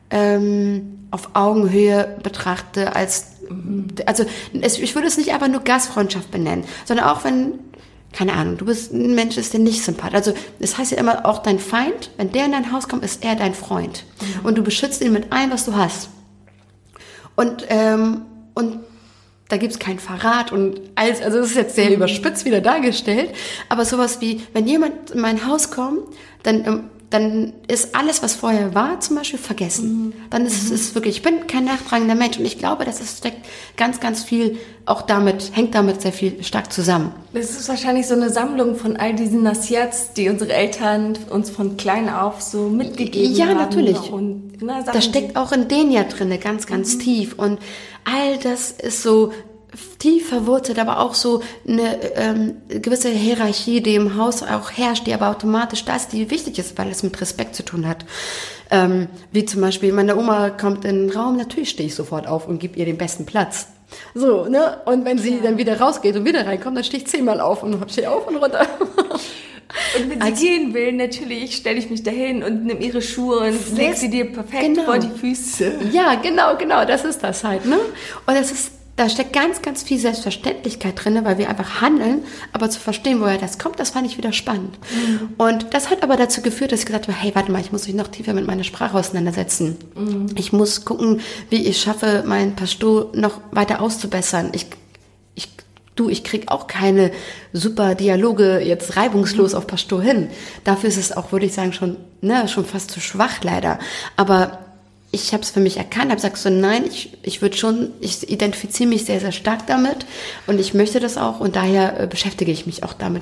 [0.10, 3.33] ähm, auf Augenhöhe betrachte als
[4.06, 4.25] also
[4.62, 7.60] es, ich würde es nicht einfach nur Gastfreundschaft benennen, sondern auch wenn,
[8.12, 10.15] keine Ahnung, du bist ein Mensch, ist dir nicht sympathisch.
[10.15, 13.23] Also das heißt ja immer auch dein Feind, wenn der in dein Haus kommt, ist
[13.23, 14.06] er dein Freund.
[14.21, 14.45] Mhm.
[14.45, 16.10] Und du beschützt ihn mit allem, was du hast.
[17.36, 18.21] Und, ähm,
[18.53, 18.79] und
[19.49, 21.95] da gibt's kein Verrat und alles, also das ist jetzt sehr mhm.
[21.95, 23.32] überspitzt wieder dargestellt,
[23.69, 25.99] aber sowas wie, wenn jemand in mein Haus kommt,
[26.43, 30.06] dann ähm, dann ist alles, was vorher war, zum Beispiel vergessen.
[30.06, 30.13] Mhm.
[30.32, 30.76] Dann ist mhm.
[30.76, 33.45] es wirklich, ich bin kein nachtragender Mensch und ich glaube, dass es steckt
[33.78, 37.13] ganz, ganz viel auch damit, hängt damit sehr viel stark zusammen.
[37.32, 41.78] Das ist wahrscheinlich so eine Sammlung von all diesen Nasiats, die unsere Eltern uns von
[41.78, 43.58] klein auf so mitgegeben ja, haben.
[43.58, 44.12] Ja, natürlich.
[44.12, 46.99] Und, na, das steckt auch in denen ja drinne ganz, ganz mhm.
[46.99, 47.60] tief und
[48.06, 49.32] all das ist so
[50.00, 55.14] tief verwurzelt, aber auch so eine ähm, gewisse Hierarchie, die im Haus auch herrscht, die
[55.14, 58.06] aber automatisch das, die wichtig ist, weil es mit Respekt zu tun hat.
[58.70, 62.48] Ähm, wie zum Beispiel, meine Oma kommt in den Raum, natürlich stehe ich sofort auf
[62.48, 63.68] und gebe ihr den besten Platz.
[64.16, 64.78] So, ne?
[64.86, 65.44] Und wenn sie ja.
[65.44, 68.38] dann wieder rausgeht und wieder reinkommt, dann stehe ich zehnmal auf und stehe auf und
[68.38, 68.68] runter.
[69.98, 73.40] Und wenn sie also, gehen will, natürlich stelle ich mich dahin und nehme ihre Schuhe
[73.40, 74.84] und lege sie dir perfekt genau.
[74.84, 75.80] vor die Füße.
[75.92, 77.80] Ja, genau, genau, das ist das halt, ne?
[78.28, 82.69] Und es ist da steckt ganz, ganz viel Selbstverständlichkeit drin, weil wir einfach handeln, aber
[82.69, 84.77] zu verstehen, woher das kommt, das fand ich wieder spannend.
[84.93, 85.29] Mhm.
[85.38, 87.88] Und das hat aber dazu geführt, dass ich gesagt habe, hey, warte mal, ich muss
[87.88, 89.77] mich noch tiefer mit meiner Sprache auseinandersetzen.
[89.95, 90.27] Mhm.
[90.36, 94.51] Ich muss gucken, wie ich schaffe, mein Pashto noch weiter auszubessern.
[94.53, 94.67] Ich,
[95.34, 95.49] ich,
[95.95, 97.12] du, ich krieg auch keine
[97.51, 99.58] super Dialoge jetzt reibungslos mhm.
[99.58, 100.27] auf Pashto hin.
[100.65, 103.79] Dafür ist es auch, würde ich sagen, schon, ne, schon fast zu schwach leider.
[104.17, 104.62] Aber
[105.13, 108.30] ich habe es für mich erkannt, habe gesagt so, nein, ich, ich würde schon, ich
[108.32, 110.08] identifiziere mich sehr, sehr stark damit
[110.47, 113.21] und ich möchte das auch und daher äh, beschäftige ich mich auch damit.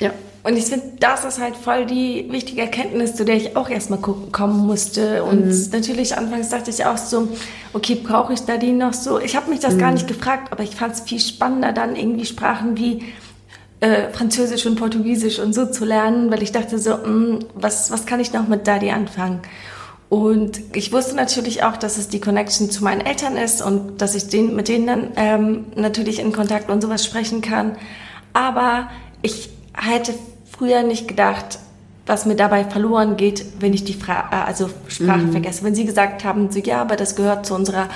[0.00, 0.12] Ja.
[0.44, 3.98] Und ich finde, das ist halt voll die wichtige Erkenntnis, zu der ich auch erstmal
[3.98, 5.24] kommen musste.
[5.24, 5.68] Und mhm.
[5.72, 7.28] natürlich anfangs dachte ich auch so,
[7.72, 9.18] okay, brauche ich da die noch so?
[9.18, 9.78] Ich habe mich das mhm.
[9.78, 13.02] gar nicht gefragt, aber ich fand es viel spannender, dann irgendwie Sprachen wie
[13.80, 17.90] äh, Französisch und Portugiesisch und so zu lernen, weil ich dachte so, mh, hm, was,
[17.90, 19.40] was kann ich noch mit Daddy anfangen?
[20.08, 24.14] Und ich wusste natürlich auch, dass es die Connection zu meinen Eltern ist und dass
[24.14, 27.76] ich den, mit denen dann ähm, natürlich in Kontakt und sowas sprechen kann.
[28.32, 28.88] Aber
[29.22, 30.14] ich hätte
[30.56, 31.58] früher nicht gedacht,
[32.06, 35.32] was mir dabei verloren geht, wenn ich die Fra äh, also Sprache mhm.
[35.32, 35.64] vergesse.
[35.64, 37.88] Wenn Sie gesagt haben, so ja, aber das gehört zu unserer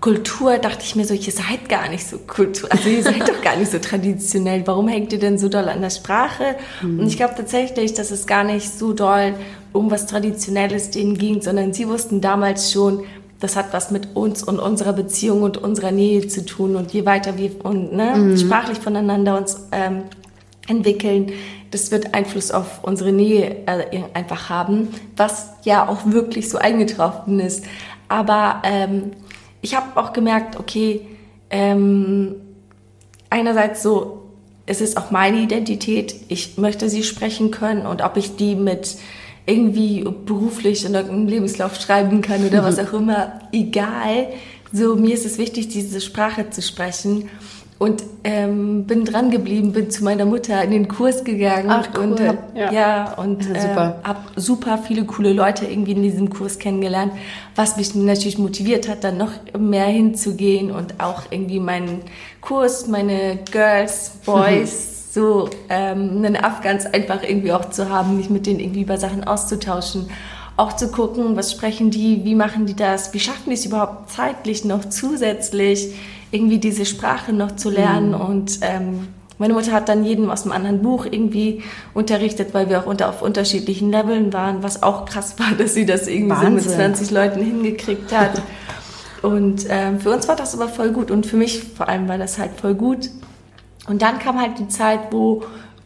[0.00, 3.42] Kultur, dachte ich mir so, ihr seid gar nicht so Kultur, also ihr seid doch
[3.42, 4.66] gar nicht so traditionell.
[4.66, 6.56] Warum hängt ihr denn so doll an der Sprache?
[6.80, 7.00] Mhm.
[7.00, 9.34] Und ich glaube tatsächlich, dass es gar nicht so doll
[9.72, 13.04] um was Traditionelles denen ging, sondern sie wussten damals schon,
[13.40, 16.76] das hat was mit uns und unserer Beziehung und unserer Nähe zu tun.
[16.76, 18.36] Und je weiter wir und, ne, mhm.
[18.36, 20.02] sprachlich voneinander uns ähm,
[20.68, 21.32] entwickeln,
[21.70, 27.40] das wird Einfluss auf unsere Nähe äh, einfach haben, was ja auch wirklich so eingetroffen
[27.40, 27.64] ist.
[28.08, 29.12] Aber ähm,
[29.62, 31.06] ich habe auch gemerkt, okay,
[31.48, 32.34] ähm,
[33.30, 34.22] einerseits so,
[34.66, 38.96] es ist auch meine Identität, ich möchte sie sprechen können und ob ich die mit
[39.46, 44.28] irgendwie beruflich in irgendeinem Lebenslauf schreiben kann oder was auch immer, egal.
[44.72, 47.28] So, mir ist es wichtig, diese Sprache zu sprechen
[47.80, 52.02] und ähm, bin dran geblieben, bin zu meiner Mutter in den Kurs gegangen Ach, cool.
[52.02, 52.70] und hab, ja.
[52.70, 53.14] ja.
[53.14, 54.00] und ja, super.
[54.04, 57.12] Äh, habe super viele coole Leute irgendwie in diesem Kurs kennengelernt,
[57.56, 62.02] was mich natürlich motiviert hat, dann noch mehr hinzugehen und auch irgendwie meinen
[62.42, 68.46] Kurs, meine Girls, Boys, so ähm, einen Afghans einfach irgendwie auch zu haben, mich mit
[68.46, 70.08] denen irgendwie über Sachen auszutauschen
[70.60, 74.10] auch zu gucken, was sprechen die, wie machen die das, wie schaffen die es überhaupt
[74.10, 75.94] zeitlich noch zusätzlich
[76.30, 78.10] irgendwie diese Sprache noch zu lernen.
[78.10, 78.20] Mhm.
[78.20, 81.62] Und ähm, meine Mutter hat dann jedem aus einem anderen Buch irgendwie
[81.94, 85.86] unterrichtet, weil wir auch unter, auf unterschiedlichen Leveln waren, was auch krass war, dass sie
[85.86, 88.42] das irgendwie so mit 20 Leuten hingekriegt hat.
[89.22, 92.16] Und ähm, für uns war das aber voll gut und für mich vor allem war
[92.16, 93.10] das halt voll gut.
[93.86, 95.42] Und dann kam halt die Zeit, wo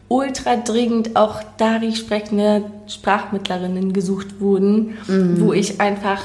[0.07, 5.39] ultra dringend auch Dari sprechende Sprachmittlerinnen gesucht wurden, mhm.
[5.39, 6.21] wo ich einfach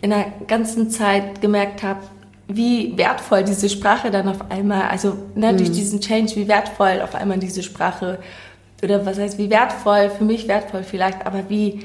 [0.00, 2.00] in der ganzen Zeit gemerkt habe,
[2.48, 5.58] wie wertvoll diese Sprache dann auf einmal, also ne, mhm.
[5.58, 8.18] durch diesen Change, wie wertvoll auf einmal diese Sprache,
[8.82, 11.82] oder was heißt, wie wertvoll, für mich wertvoll vielleicht, aber wie,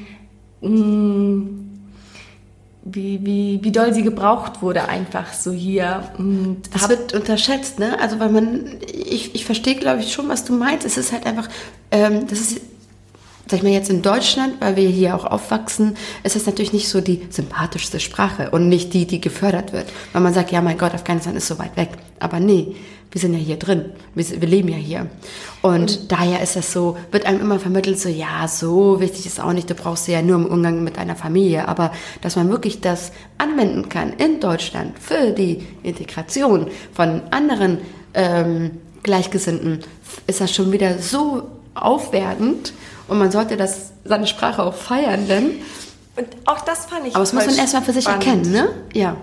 [0.62, 1.65] mh, mm,
[2.86, 6.04] wie, wie, wie doll sie gebraucht wurde einfach so hier.
[6.20, 8.00] Und das wird unterschätzt, ne?
[8.00, 10.86] Also weil man, ich, ich verstehe glaube ich schon, was du meinst.
[10.86, 11.50] Es ist halt einfach,
[11.90, 12.62] ähm, das ist
[13.48, 16.90] sag ich mal jetzt in Deutschland, weil wir hier auch aufwachsen, ist es natürlich nicht
[16.90, 19.86] so die sympathischste Sprache und nicht die, die gefördert wird.
[20.14, 21.90] Weil man sagt, ja, mein Gott, Afghanistan ist so weit weg.
[22.20, 22.76] Aber nee,
[23.12, 23.86] wir sind ja hier drin.
[24.14, 25.08] Wir, wir leben ja hier.
[25.62, 29.40] Und, und daher ist das so, wird einem immer vermittelt, so, ja, so wichtig ist
[29.40, 31.68] auch nicht, du brauchst sie ja nur im Umgang mit deiner Familie.
[31.68, 37.78] Aber dass man wirklich das anwenden kann in Deutschland für die Integration von anderen
[38.16, 38.72] ähm,
[39.04, 39.82] Gleichgesinnten,
[40.26, 41.44] ist das schon wieder so
[41.76, 42.74] aufwertend
[43.08, 45.52] und man sollte das, seine Sprache auch feiern, denn.
[46.16, 47.16] Und auch das fand ich.
[47.16, 48.26] Aber das muss man erstmal für sich spannend.
[48.26, 48.70] erkennen, ne?
[48.94, 49.18] Ja.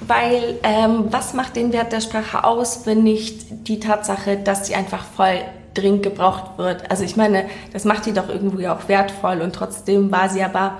[0.00, 4.74] Weil, ähm, was macht den Wert der Sprache aus, wenn nicht die Tatsache, dass sie
[4.74, 5.40] einfach voll
[5.74, 6.90] dringend gebraucht wird?
[6.90, 10.78] Also, ich meine, das macht die doch irgendwie auch wertvoll und trotzdem war sie aber.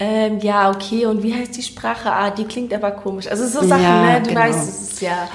[0.00, 2.10] Ähm, ja, okay, und wie heißt die Sprache?
[2.10, 3.28] Ah, die klingt aber komisch.
[3.28, 4.20] Also so Sachen, ja, ne?
[4.22, 4.40] Du genau.
[4.40, 5.28] weißt, es ist ja.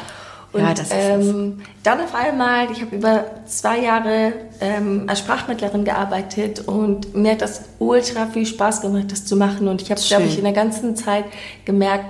[0.57, 5.85] Und ja, das ähm, dann auf einmal, ich habe über zwei Jahre ähm, als Sprachmittlerin
[5.85, 9.67] gearbeitet und mir hat das ultra viel Spaß gemacht, das zu machen.
[9.67, 11.25] Und ich habe, glaube ich, in der ganzen Zeit
[11.63, 12.05] gemerkt,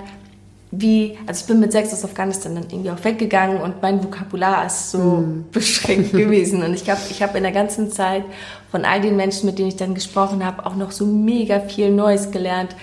[0.72, 4.66] wie, also ich bin mit sechs aus Afghanistan dann irgendwie auch weggegangen und mein Vokabular
[4.66, 5.46] ist so mm.
[5.52, 6.64] beschränkt gewesen.
[6.64, 8.24] Und ich habe ich hab in der ganzen Zeit
[8.72, 11.92] von all den Menschen, mit denen ich dann gesprochen habe, auch noch so mega viel
[11.92, 12.76] Neues gelernt.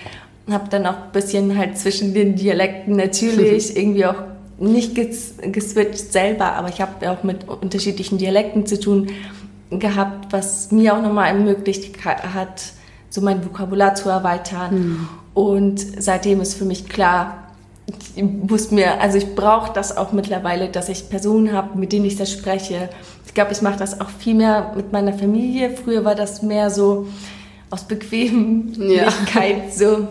[0.49, 6.11] Habe dann auch ein bisschen halt zwischen den Dialekten natürlich irgendwie auch nicht ges geswitcht
[6.11, 9.09] selber, aber ich habe auch mit unterschiedlichen Dialekten zu tun
[9.69, 12.63] gehabt, was mir auch nochmal ermöglicht hat,
[13.09, 14.75] so mein Vokabular zu erweitern.
[14.75, 15.09] Mhm.
[15.33, 17.45] Und seitdem ist für mich klar,
[18.15, 22.05] ich muss mir, also ich brauche das auch mittlerweile, dass ich Personen habe, mit denen
[22.05, 22.89] ich das spreche.
[23.25, 25.71] Ich glaube, ich mache das auch viel mehr mit meiner Familie.
[25.71, 27.07] Früher war das mehr so
[27.69, 29.71] aus Bequemlichkeit, ja.
[29.71, 30.07] so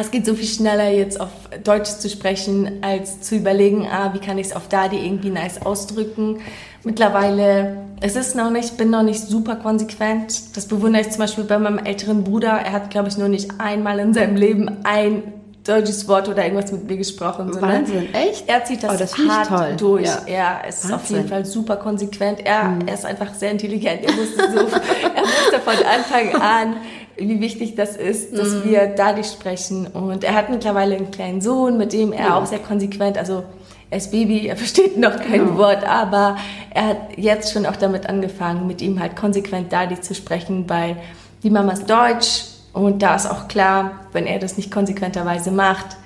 [0.00, 1.30] es geht so viel schneller jetzt auf
[1.64, 5.62] Deutsch zu sprechen, als zu überlegen, ah, wie kann ich es auf Dadi irgendwie nice
[5.62, 6.40] ausdrücken.
[6.84, 10.56] Mittlerweile, es ist noch nicht, bin noch nicht super konsequent.
[10.56, 12.50] Das bewundere ich zum Beispiel bei meinem älteren Bruder.
[12.50, 15.22] Er hat, glaube ich, nur nicht einmal in seinem Leben ein
[15.66, 17.52] deutsches Wort oder irgendwas mit mir gesprochen.
[17.52, 18.48] Sondern Wahnsinn, echt?
[18.48, 19.74] Er zieht das, oh, das hart toll.
[19.76, 20.06] durch.
[20.06, 20.22] Ja.
[20.26, 20.94] Er ist Wahnsinn.
[20.94, 22.40] auf jeden Fall super konsequent.
[22.44, 22.86] Er, mhm.
[22.86, 24.04] er ist einfach sehr intelligent.
[24.04, 24.58] Er wusste, so,
[25.14, 26.76] er wusste von Anfang an,
[27.16, 28.64] wie wichtig das ist, dass mhm.
[28.64, 29.86] wir dadurch sprechen.
[29.86, 32.36] Und er hat mittlerweile einen kleinen Sohn, mit dem er ja.
[32.36, 33.44] auch sehr konsequent, also
[33.88, 35.58] er ist Baby, er versteht noch kein genau.
[35.58, 36.36] Wort, aber
[36.70, 40.96] er hat jetzt schon auch damit angefangen, mit ihm halt konsequent dadurch zu sprechen, weil
[41.42, 45.96] die Mama ist Deutsch und da ist auch klar, wenn er das nicht konsequenterweise macht,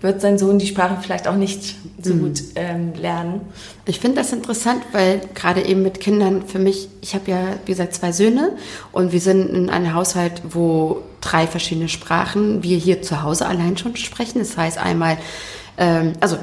[0.00, 2.20] wird sein Sohn die Sprache vielleicht auch nicht so mhm.
[2.20, 3.40] gut ähm, lernen.
[3.86, 7.72] Ich finde das interessant, weil gerade eben mit Kindern für mich, ich habe ja, wie
[7.72, 8.52] gesagt, zwei Söhne
[8.92, 13.76] und wir sind in einem Haushalt, wo drei verschiedene Sprachen wir hier zu Hause allein
[13.76, 14.38] schon sprechen.
[14.38, 15.18] Das heißt einmal,
[15.76, 16.38] ähm, also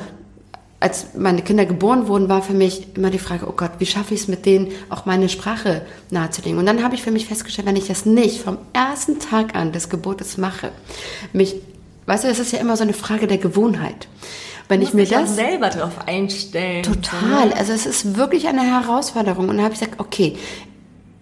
[0.80, 4.14] als meine Kinder geboren wurden, war für mich immer die Frage, oh Gott, wie schaffe
[4.14, 5.82] ich es mit denen auch meine Sprache
[6.12, 6.60] nahezulegen?
[6.60, 9.72] Und dann habe ich für mich festgestellt, wenn ich das nicht vom ersten Tag an
[9.72, 10.72] des Geburtes mache,
[11.34, 11.56] mich,
[12.08, 14.08] weißt du, es ist ja immer so eine Frage der Gewohnheit.
[14.68, 16.84] Wenn ich mir das selber darauf einstellen.
[16.84, 19.48] Total, also es ist wirklich eine Herausforderung.
[19.48, 20.36] Und dann habe ich gesagt, okay,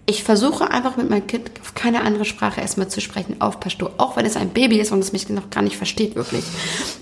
[0.08, 3.90] ich versuche einfach mit meinem Kind auf keine andere Sprache erstmal zu sprechen, auf Pashto,
[3.98, 6.44] auch wenn es ein Baby ist und es mich noch gar nicht versteht wirklich.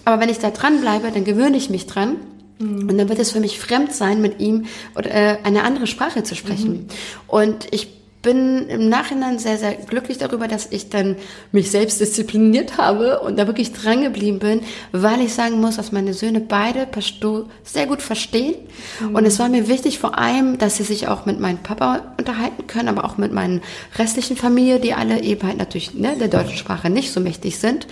[0.03, 2.17] Aber wenn ich da dran bleibe, dann gewöhne ich mich dran
[2.59, 2.89] Mhm.
[2.89, 4.65] Und dann wird es für mich fremd sein, mit ihm
[4.95, 6.71] äh, eine andere Sprache zu sprechen.
[6.71, 6.87] Mhm.
[7.27, 7.87] Und ich
[8.23, 11.17] bin im Nachhinein sehr, sehr glücklich darüber, dass ich dann
[11.51, 14.61] mich selbst diszipliniert habe und da wirklich dran geblieben bin,
[14.91, 18.55] weil ich sagen muss, dass meine Söhne beide Pashto sehr gut verstehen.
[18.99, 19.15] Mhm.
[19.15, 22.65] Und es war mir wichtig vor allem, dass sie sich auch mit meinem Papa unterhalten
[22.65, 23.61] können, aber auch mit meinen
[23.99, 27.87] restlichen Familie, die alle eben halt natürlich ne, der deutschen Sprache nicht so mächtig sind.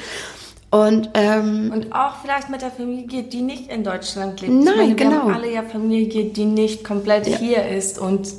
[0.71, 4.53] Und, ähm, und auch vielleicht mit der Familie, die nicht in Deutschland lebt.
[4.53, 5.11] Nein, meine, genau.
[5.11, 7.37] Wir haben alle ja Familie, die nicht komplett ja.
[7.37, 7.99] hier ist.
[7.99, 8.29] Und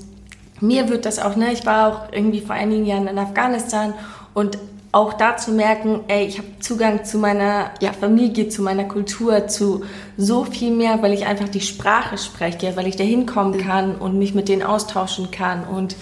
[0.63, 3.95] mir wird das auch, ne, ich war auch irgendwie vor einigen Jahren in Afghanistan
[4.35, 4.59] und
[4.93, 7.93] auch da zu merken, ey, ich habe Zugang zu meiner ja.
[7.93, 9.85] Familie, zu meiner Kultur, zu
[10.19, 14.19] so viel mehr, weil ich einfach die Sprache spreche, weil ich da hinkommen kann und
[14.19, 15.97] mich mit denen austauschen kann und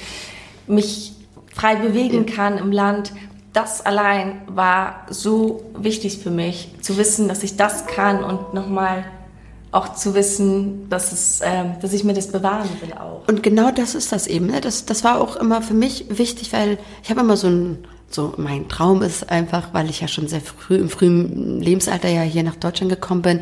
[0.67, 1.13] mich
[1.55, 3.13] frei bewegen kann im Land
[3.53, 9.05] das allein war so wichtig für mich, zu wissen, dass ich das kann und nochmal
[9.73, 13.29] auch zu wissen, dass, es, äh, dass ich mir das bewahren will auch.
[13.29, 14.47] Und genau das ist das eben.
[14.47, 14.61] Ne?
[14.61, 17.79] Das, das war auch immer für mich wichtig, weil ich habe immer so ein,
[18.11, 22.23] so mein Traum ist einfach, weil ich ja schon sehr früh im frühen Lebensalter ja
[22.23, 23.41] hier nach Deutschland gekommen bin,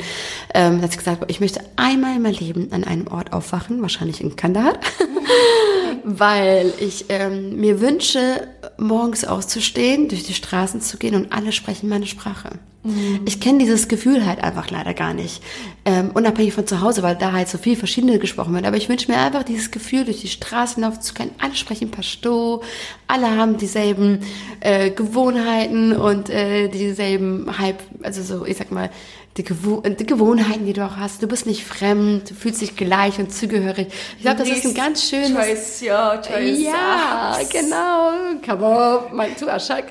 [0.53, 3.81] ähm, dass ich gesagt habe, ich möchte einmal in meinem Leben an einem Ort aufwachen,
[3.81, 4.75] wahrscheinlich in Kandahar,
[6.11, 8.49] weil ich ähm, mir wünsche,
[8.79, 12.59] morgens auszustehen, durch die Straßen zu gehen und alle sprechen meine Sprache.
[12.83, 13.21] Mhm.
[13.27, 15.43] Ich kenne dieses Gefühl halt einfach leider gar nicht.
[15.85, 18.65] Ähm, unabhängig von zu Hause, weil da halt so viel verschiedene gesprochen wird.
[18.65, 21.33] Aber ich wünsche mir einfach dieses Gefühl, durch die Straßen laufen zu können.
[21.39, 22.63] Alle sprechen Pashto,
[23.07, 24.21] alle haben dieselben
[24.61, 28.91] äh, Gewohnheiten und äh, dieselben Hype, also so, ich sag mal,
[29.39, 31.23] die, Gewo die Gewohnheiten, die du auch hast.
[31.23, 33.89] Du bist nicht fremd, du fühlst dich gleich und zugehörig.
[34.17, 35.33] Ich glaube, das ist ein ganz schönes...
[35.33, 36.61] Choice, ja, choice.
[36.61, 38.41] Ja, genau.
[38.43, 39.91] Kabo, mein Tuaschak.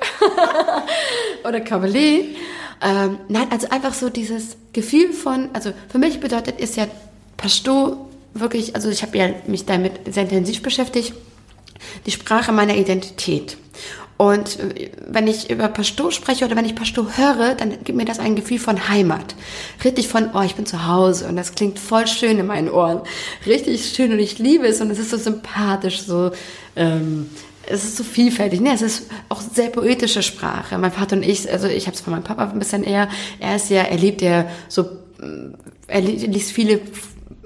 [1.44, 2.24] Oder Kabale.
[2.80, 6.86] Ähm, nein, also einfach so dieses Gefühl von, also für mich bedeutet es ja
[7.36, 11.12] Pashto wirklich, also ich habe ja mich damit sehr intensiv beschäftigt,
[12.06, 13.56] die Sprache meiner Identität.
[14.18, 14.58] Und
[15.06, 18.34] wenn ich über Pashto spreche oder wenn ich Pashto höre, dann gibt mir das ein
[18.34, 19.36] Gefühl von Heimat.
[19.84, 23.02] Richtig von, oh, ich bin zu Hause und das klingt voll schön in meinen Ohren.
[23.46, 26.32] Richtig schön und ich liebe es und es ist so sympathisch, so,
[26.74, 27.30] ähm,
[27.64, 28.60] es ist so vielfältig.
[28.60, 28.72] Ne?
[28.74, 30.76] Es ist auch sehr poetische Sprache.
[30.78, 33.08] Mein Vater und ich, also ich habe es von meinem Papa ein bisschen eher,
[33.38, 34.84] er ist ja, er liebt ja so,
[35.86, 36.80] er liest viele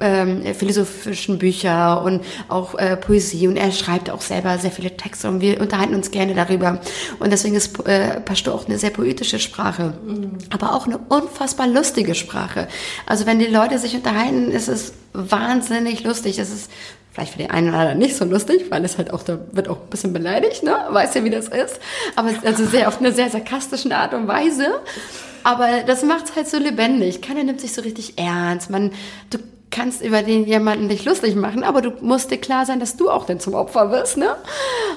[0.03, 5.29] ähm, philosophischen Bücher und auch äh, Poesie und er schreibt auch selber sehr viele Texte
[5.29, 6.81] und wir unterhalten uns gerne darüber.
[7.19, 10.39] Und deswegen ist äh, Pashto auch eine sehr poetische Sprache, mhm.
[10.51, 12.69] aber auch eine unfassbar lustige Sprache.
[13.07, 16.39] Also wenn die Leute sich unterhalten, ist es wahnsinnig lustig.
[16.39, 16.71] Es ist
[17.13, 19.69] vielleicht für den einen oder anderen nicht so lustig, weil es halt auch, da wird
[19.69, 20.77] auch ein bisschen beleidigt, ne?
[20.91, 21.79] Weiß ja, wie das ist.
[22.17, 24.81] Aber also sehr auf eine sehr sarkastische Art und Weise.
[25.45, 27.21] Aber das macht es halt so lebendig.
[27.21, 28.71] Keiner nimmt sich so richtig ernst.
[28.71, 28.93] Man,
[29.31, 29.39] du
[29.73, 33.11] kannst über den jemanden dich lustig machen, aber du musst dir klar sein, dass du
[33.11, 34.37] auch denn zum Opfer wirst, ne?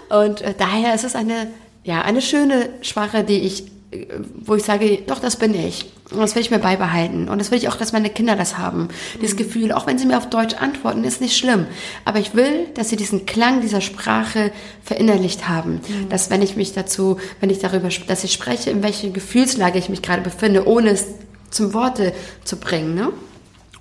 [0.10, 1.48] Und äh, daher ist es eine,
[1.84, 4.06] ja, eine schöne Sprache, die ich, äh,
[4.36, 5.92] wo ich sage, doch, das bin ich.
[6.12, 7.30] Und das will ich mir beibehalten.
[7.30, 8.82] Und das will ich auch, dass meine Kinder das haben.
[8.82, 8.90] Mhm.
[9.22, 11.66] Dieses Gefühl, auch wenn sie mir auf Deutsch antworten, ist nicht schlimm.
[12.04, 14.52] Aber ich will, dass sie diesen Klang dieser Sprache
[14.84, 15.82] verinnerlicht haben.
[15.88, 16.10] Mhm.
[16.10, 19.90] Dass wenn ich mich dazu, wenn ich darüber, dass ich spreche, in welcher Gefühlslage ich
[19.90, 21.06] mich gerade befinde, ohne es
[21.50, 22.14] zum Worte
[22.44, 23.12] zu bringen, ne?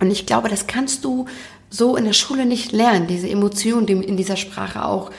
[0.01, 1.27] Und ich glaube, das kannst du
[1.71, 5.11] so in der Schule nicht lernen, diese Emotionen, die in dieser Sprache auch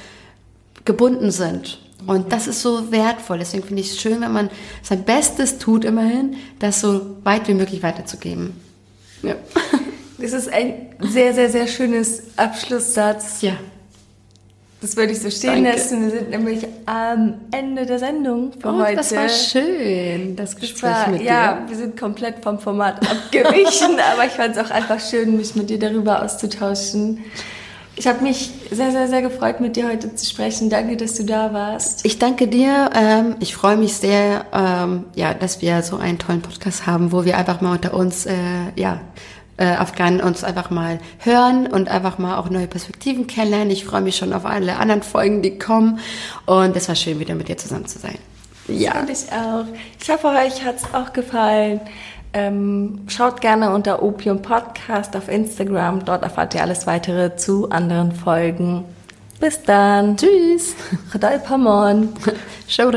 [0.85, 1.79] gebunden sind.
[2.07, 3.39] Und das ist so wertvoll.
[3.39, 4.49] Deswegen finde ich es schön, wenn man
[4.83, 8.53] sein Bestes tut, immerhin, das so weit wie möglich weiterzugeben.
[9.23, 9.35] Ja.
[10.17, 13.41] Das ist ein sehr, sehr, sehr schönes Abschlusssatz.
[13.41, 13.57] Ja.
[14.81, 15.71] Das würde ich so stehen Danke.
[15.71, 16.03] lassen.
[16.03, 18.97] Wir sind nämlich am Ende der Sendung für oh, heute.
[18.97, 21.25] Das war schön, das Gespräch das war, mit dir.
[21.25, 25.55] Ja, wir sind komplett vom Format abgewichen, aber ich fand es auch einfach schön, mich
[25.55, 27.23] mit dir darüber auszutauschen.
[27.97, 30.69] Ich habe mich sehr, sehr, sehr gefreut, mit dir heute zu sprechen.
[30.69, 32.05] Danke, dass du da warst.
[32.05, 32.89] Ich danke dir.
[32.93, 37.23] Ähm, ich freue mich sehr, ähm, ja, dass wir so einen tollen Podcast haben, wo
[37.23, 38.33] wir einfach mal unter uns, äh,
[38.75, 38.99] ja,
[39.57, 43.71] äh, Afghanen uns einfach mal hören und einfach mal auch neue Perspektiven kennenlernen.
[43.71, 45.99] Ich freue mich schon auf alle anderen Folgen, die kommen.
[46.45, 48.17] Und es war schön, wieder mit dir zusammen zu sein.
[48.67, 48.93] Ja.
[48.93, 49.65] Finde ich auch.
[50.01, 51.79] Ich hoffe, euch hat es auch gefallen.
[52.33, 56.03] Ähm, schaut gerne unter Opium Podcast auf Instagram.
[56.03, 58.83] Dort erfahrt ihr alles weitere zu anderen Folgen.
[59.39, 60.17] Bis dann.
[60.17, 60.75] Tschüss.
[61.13, 62.09] Radal Pamon.
[62.67, 62.91] Show.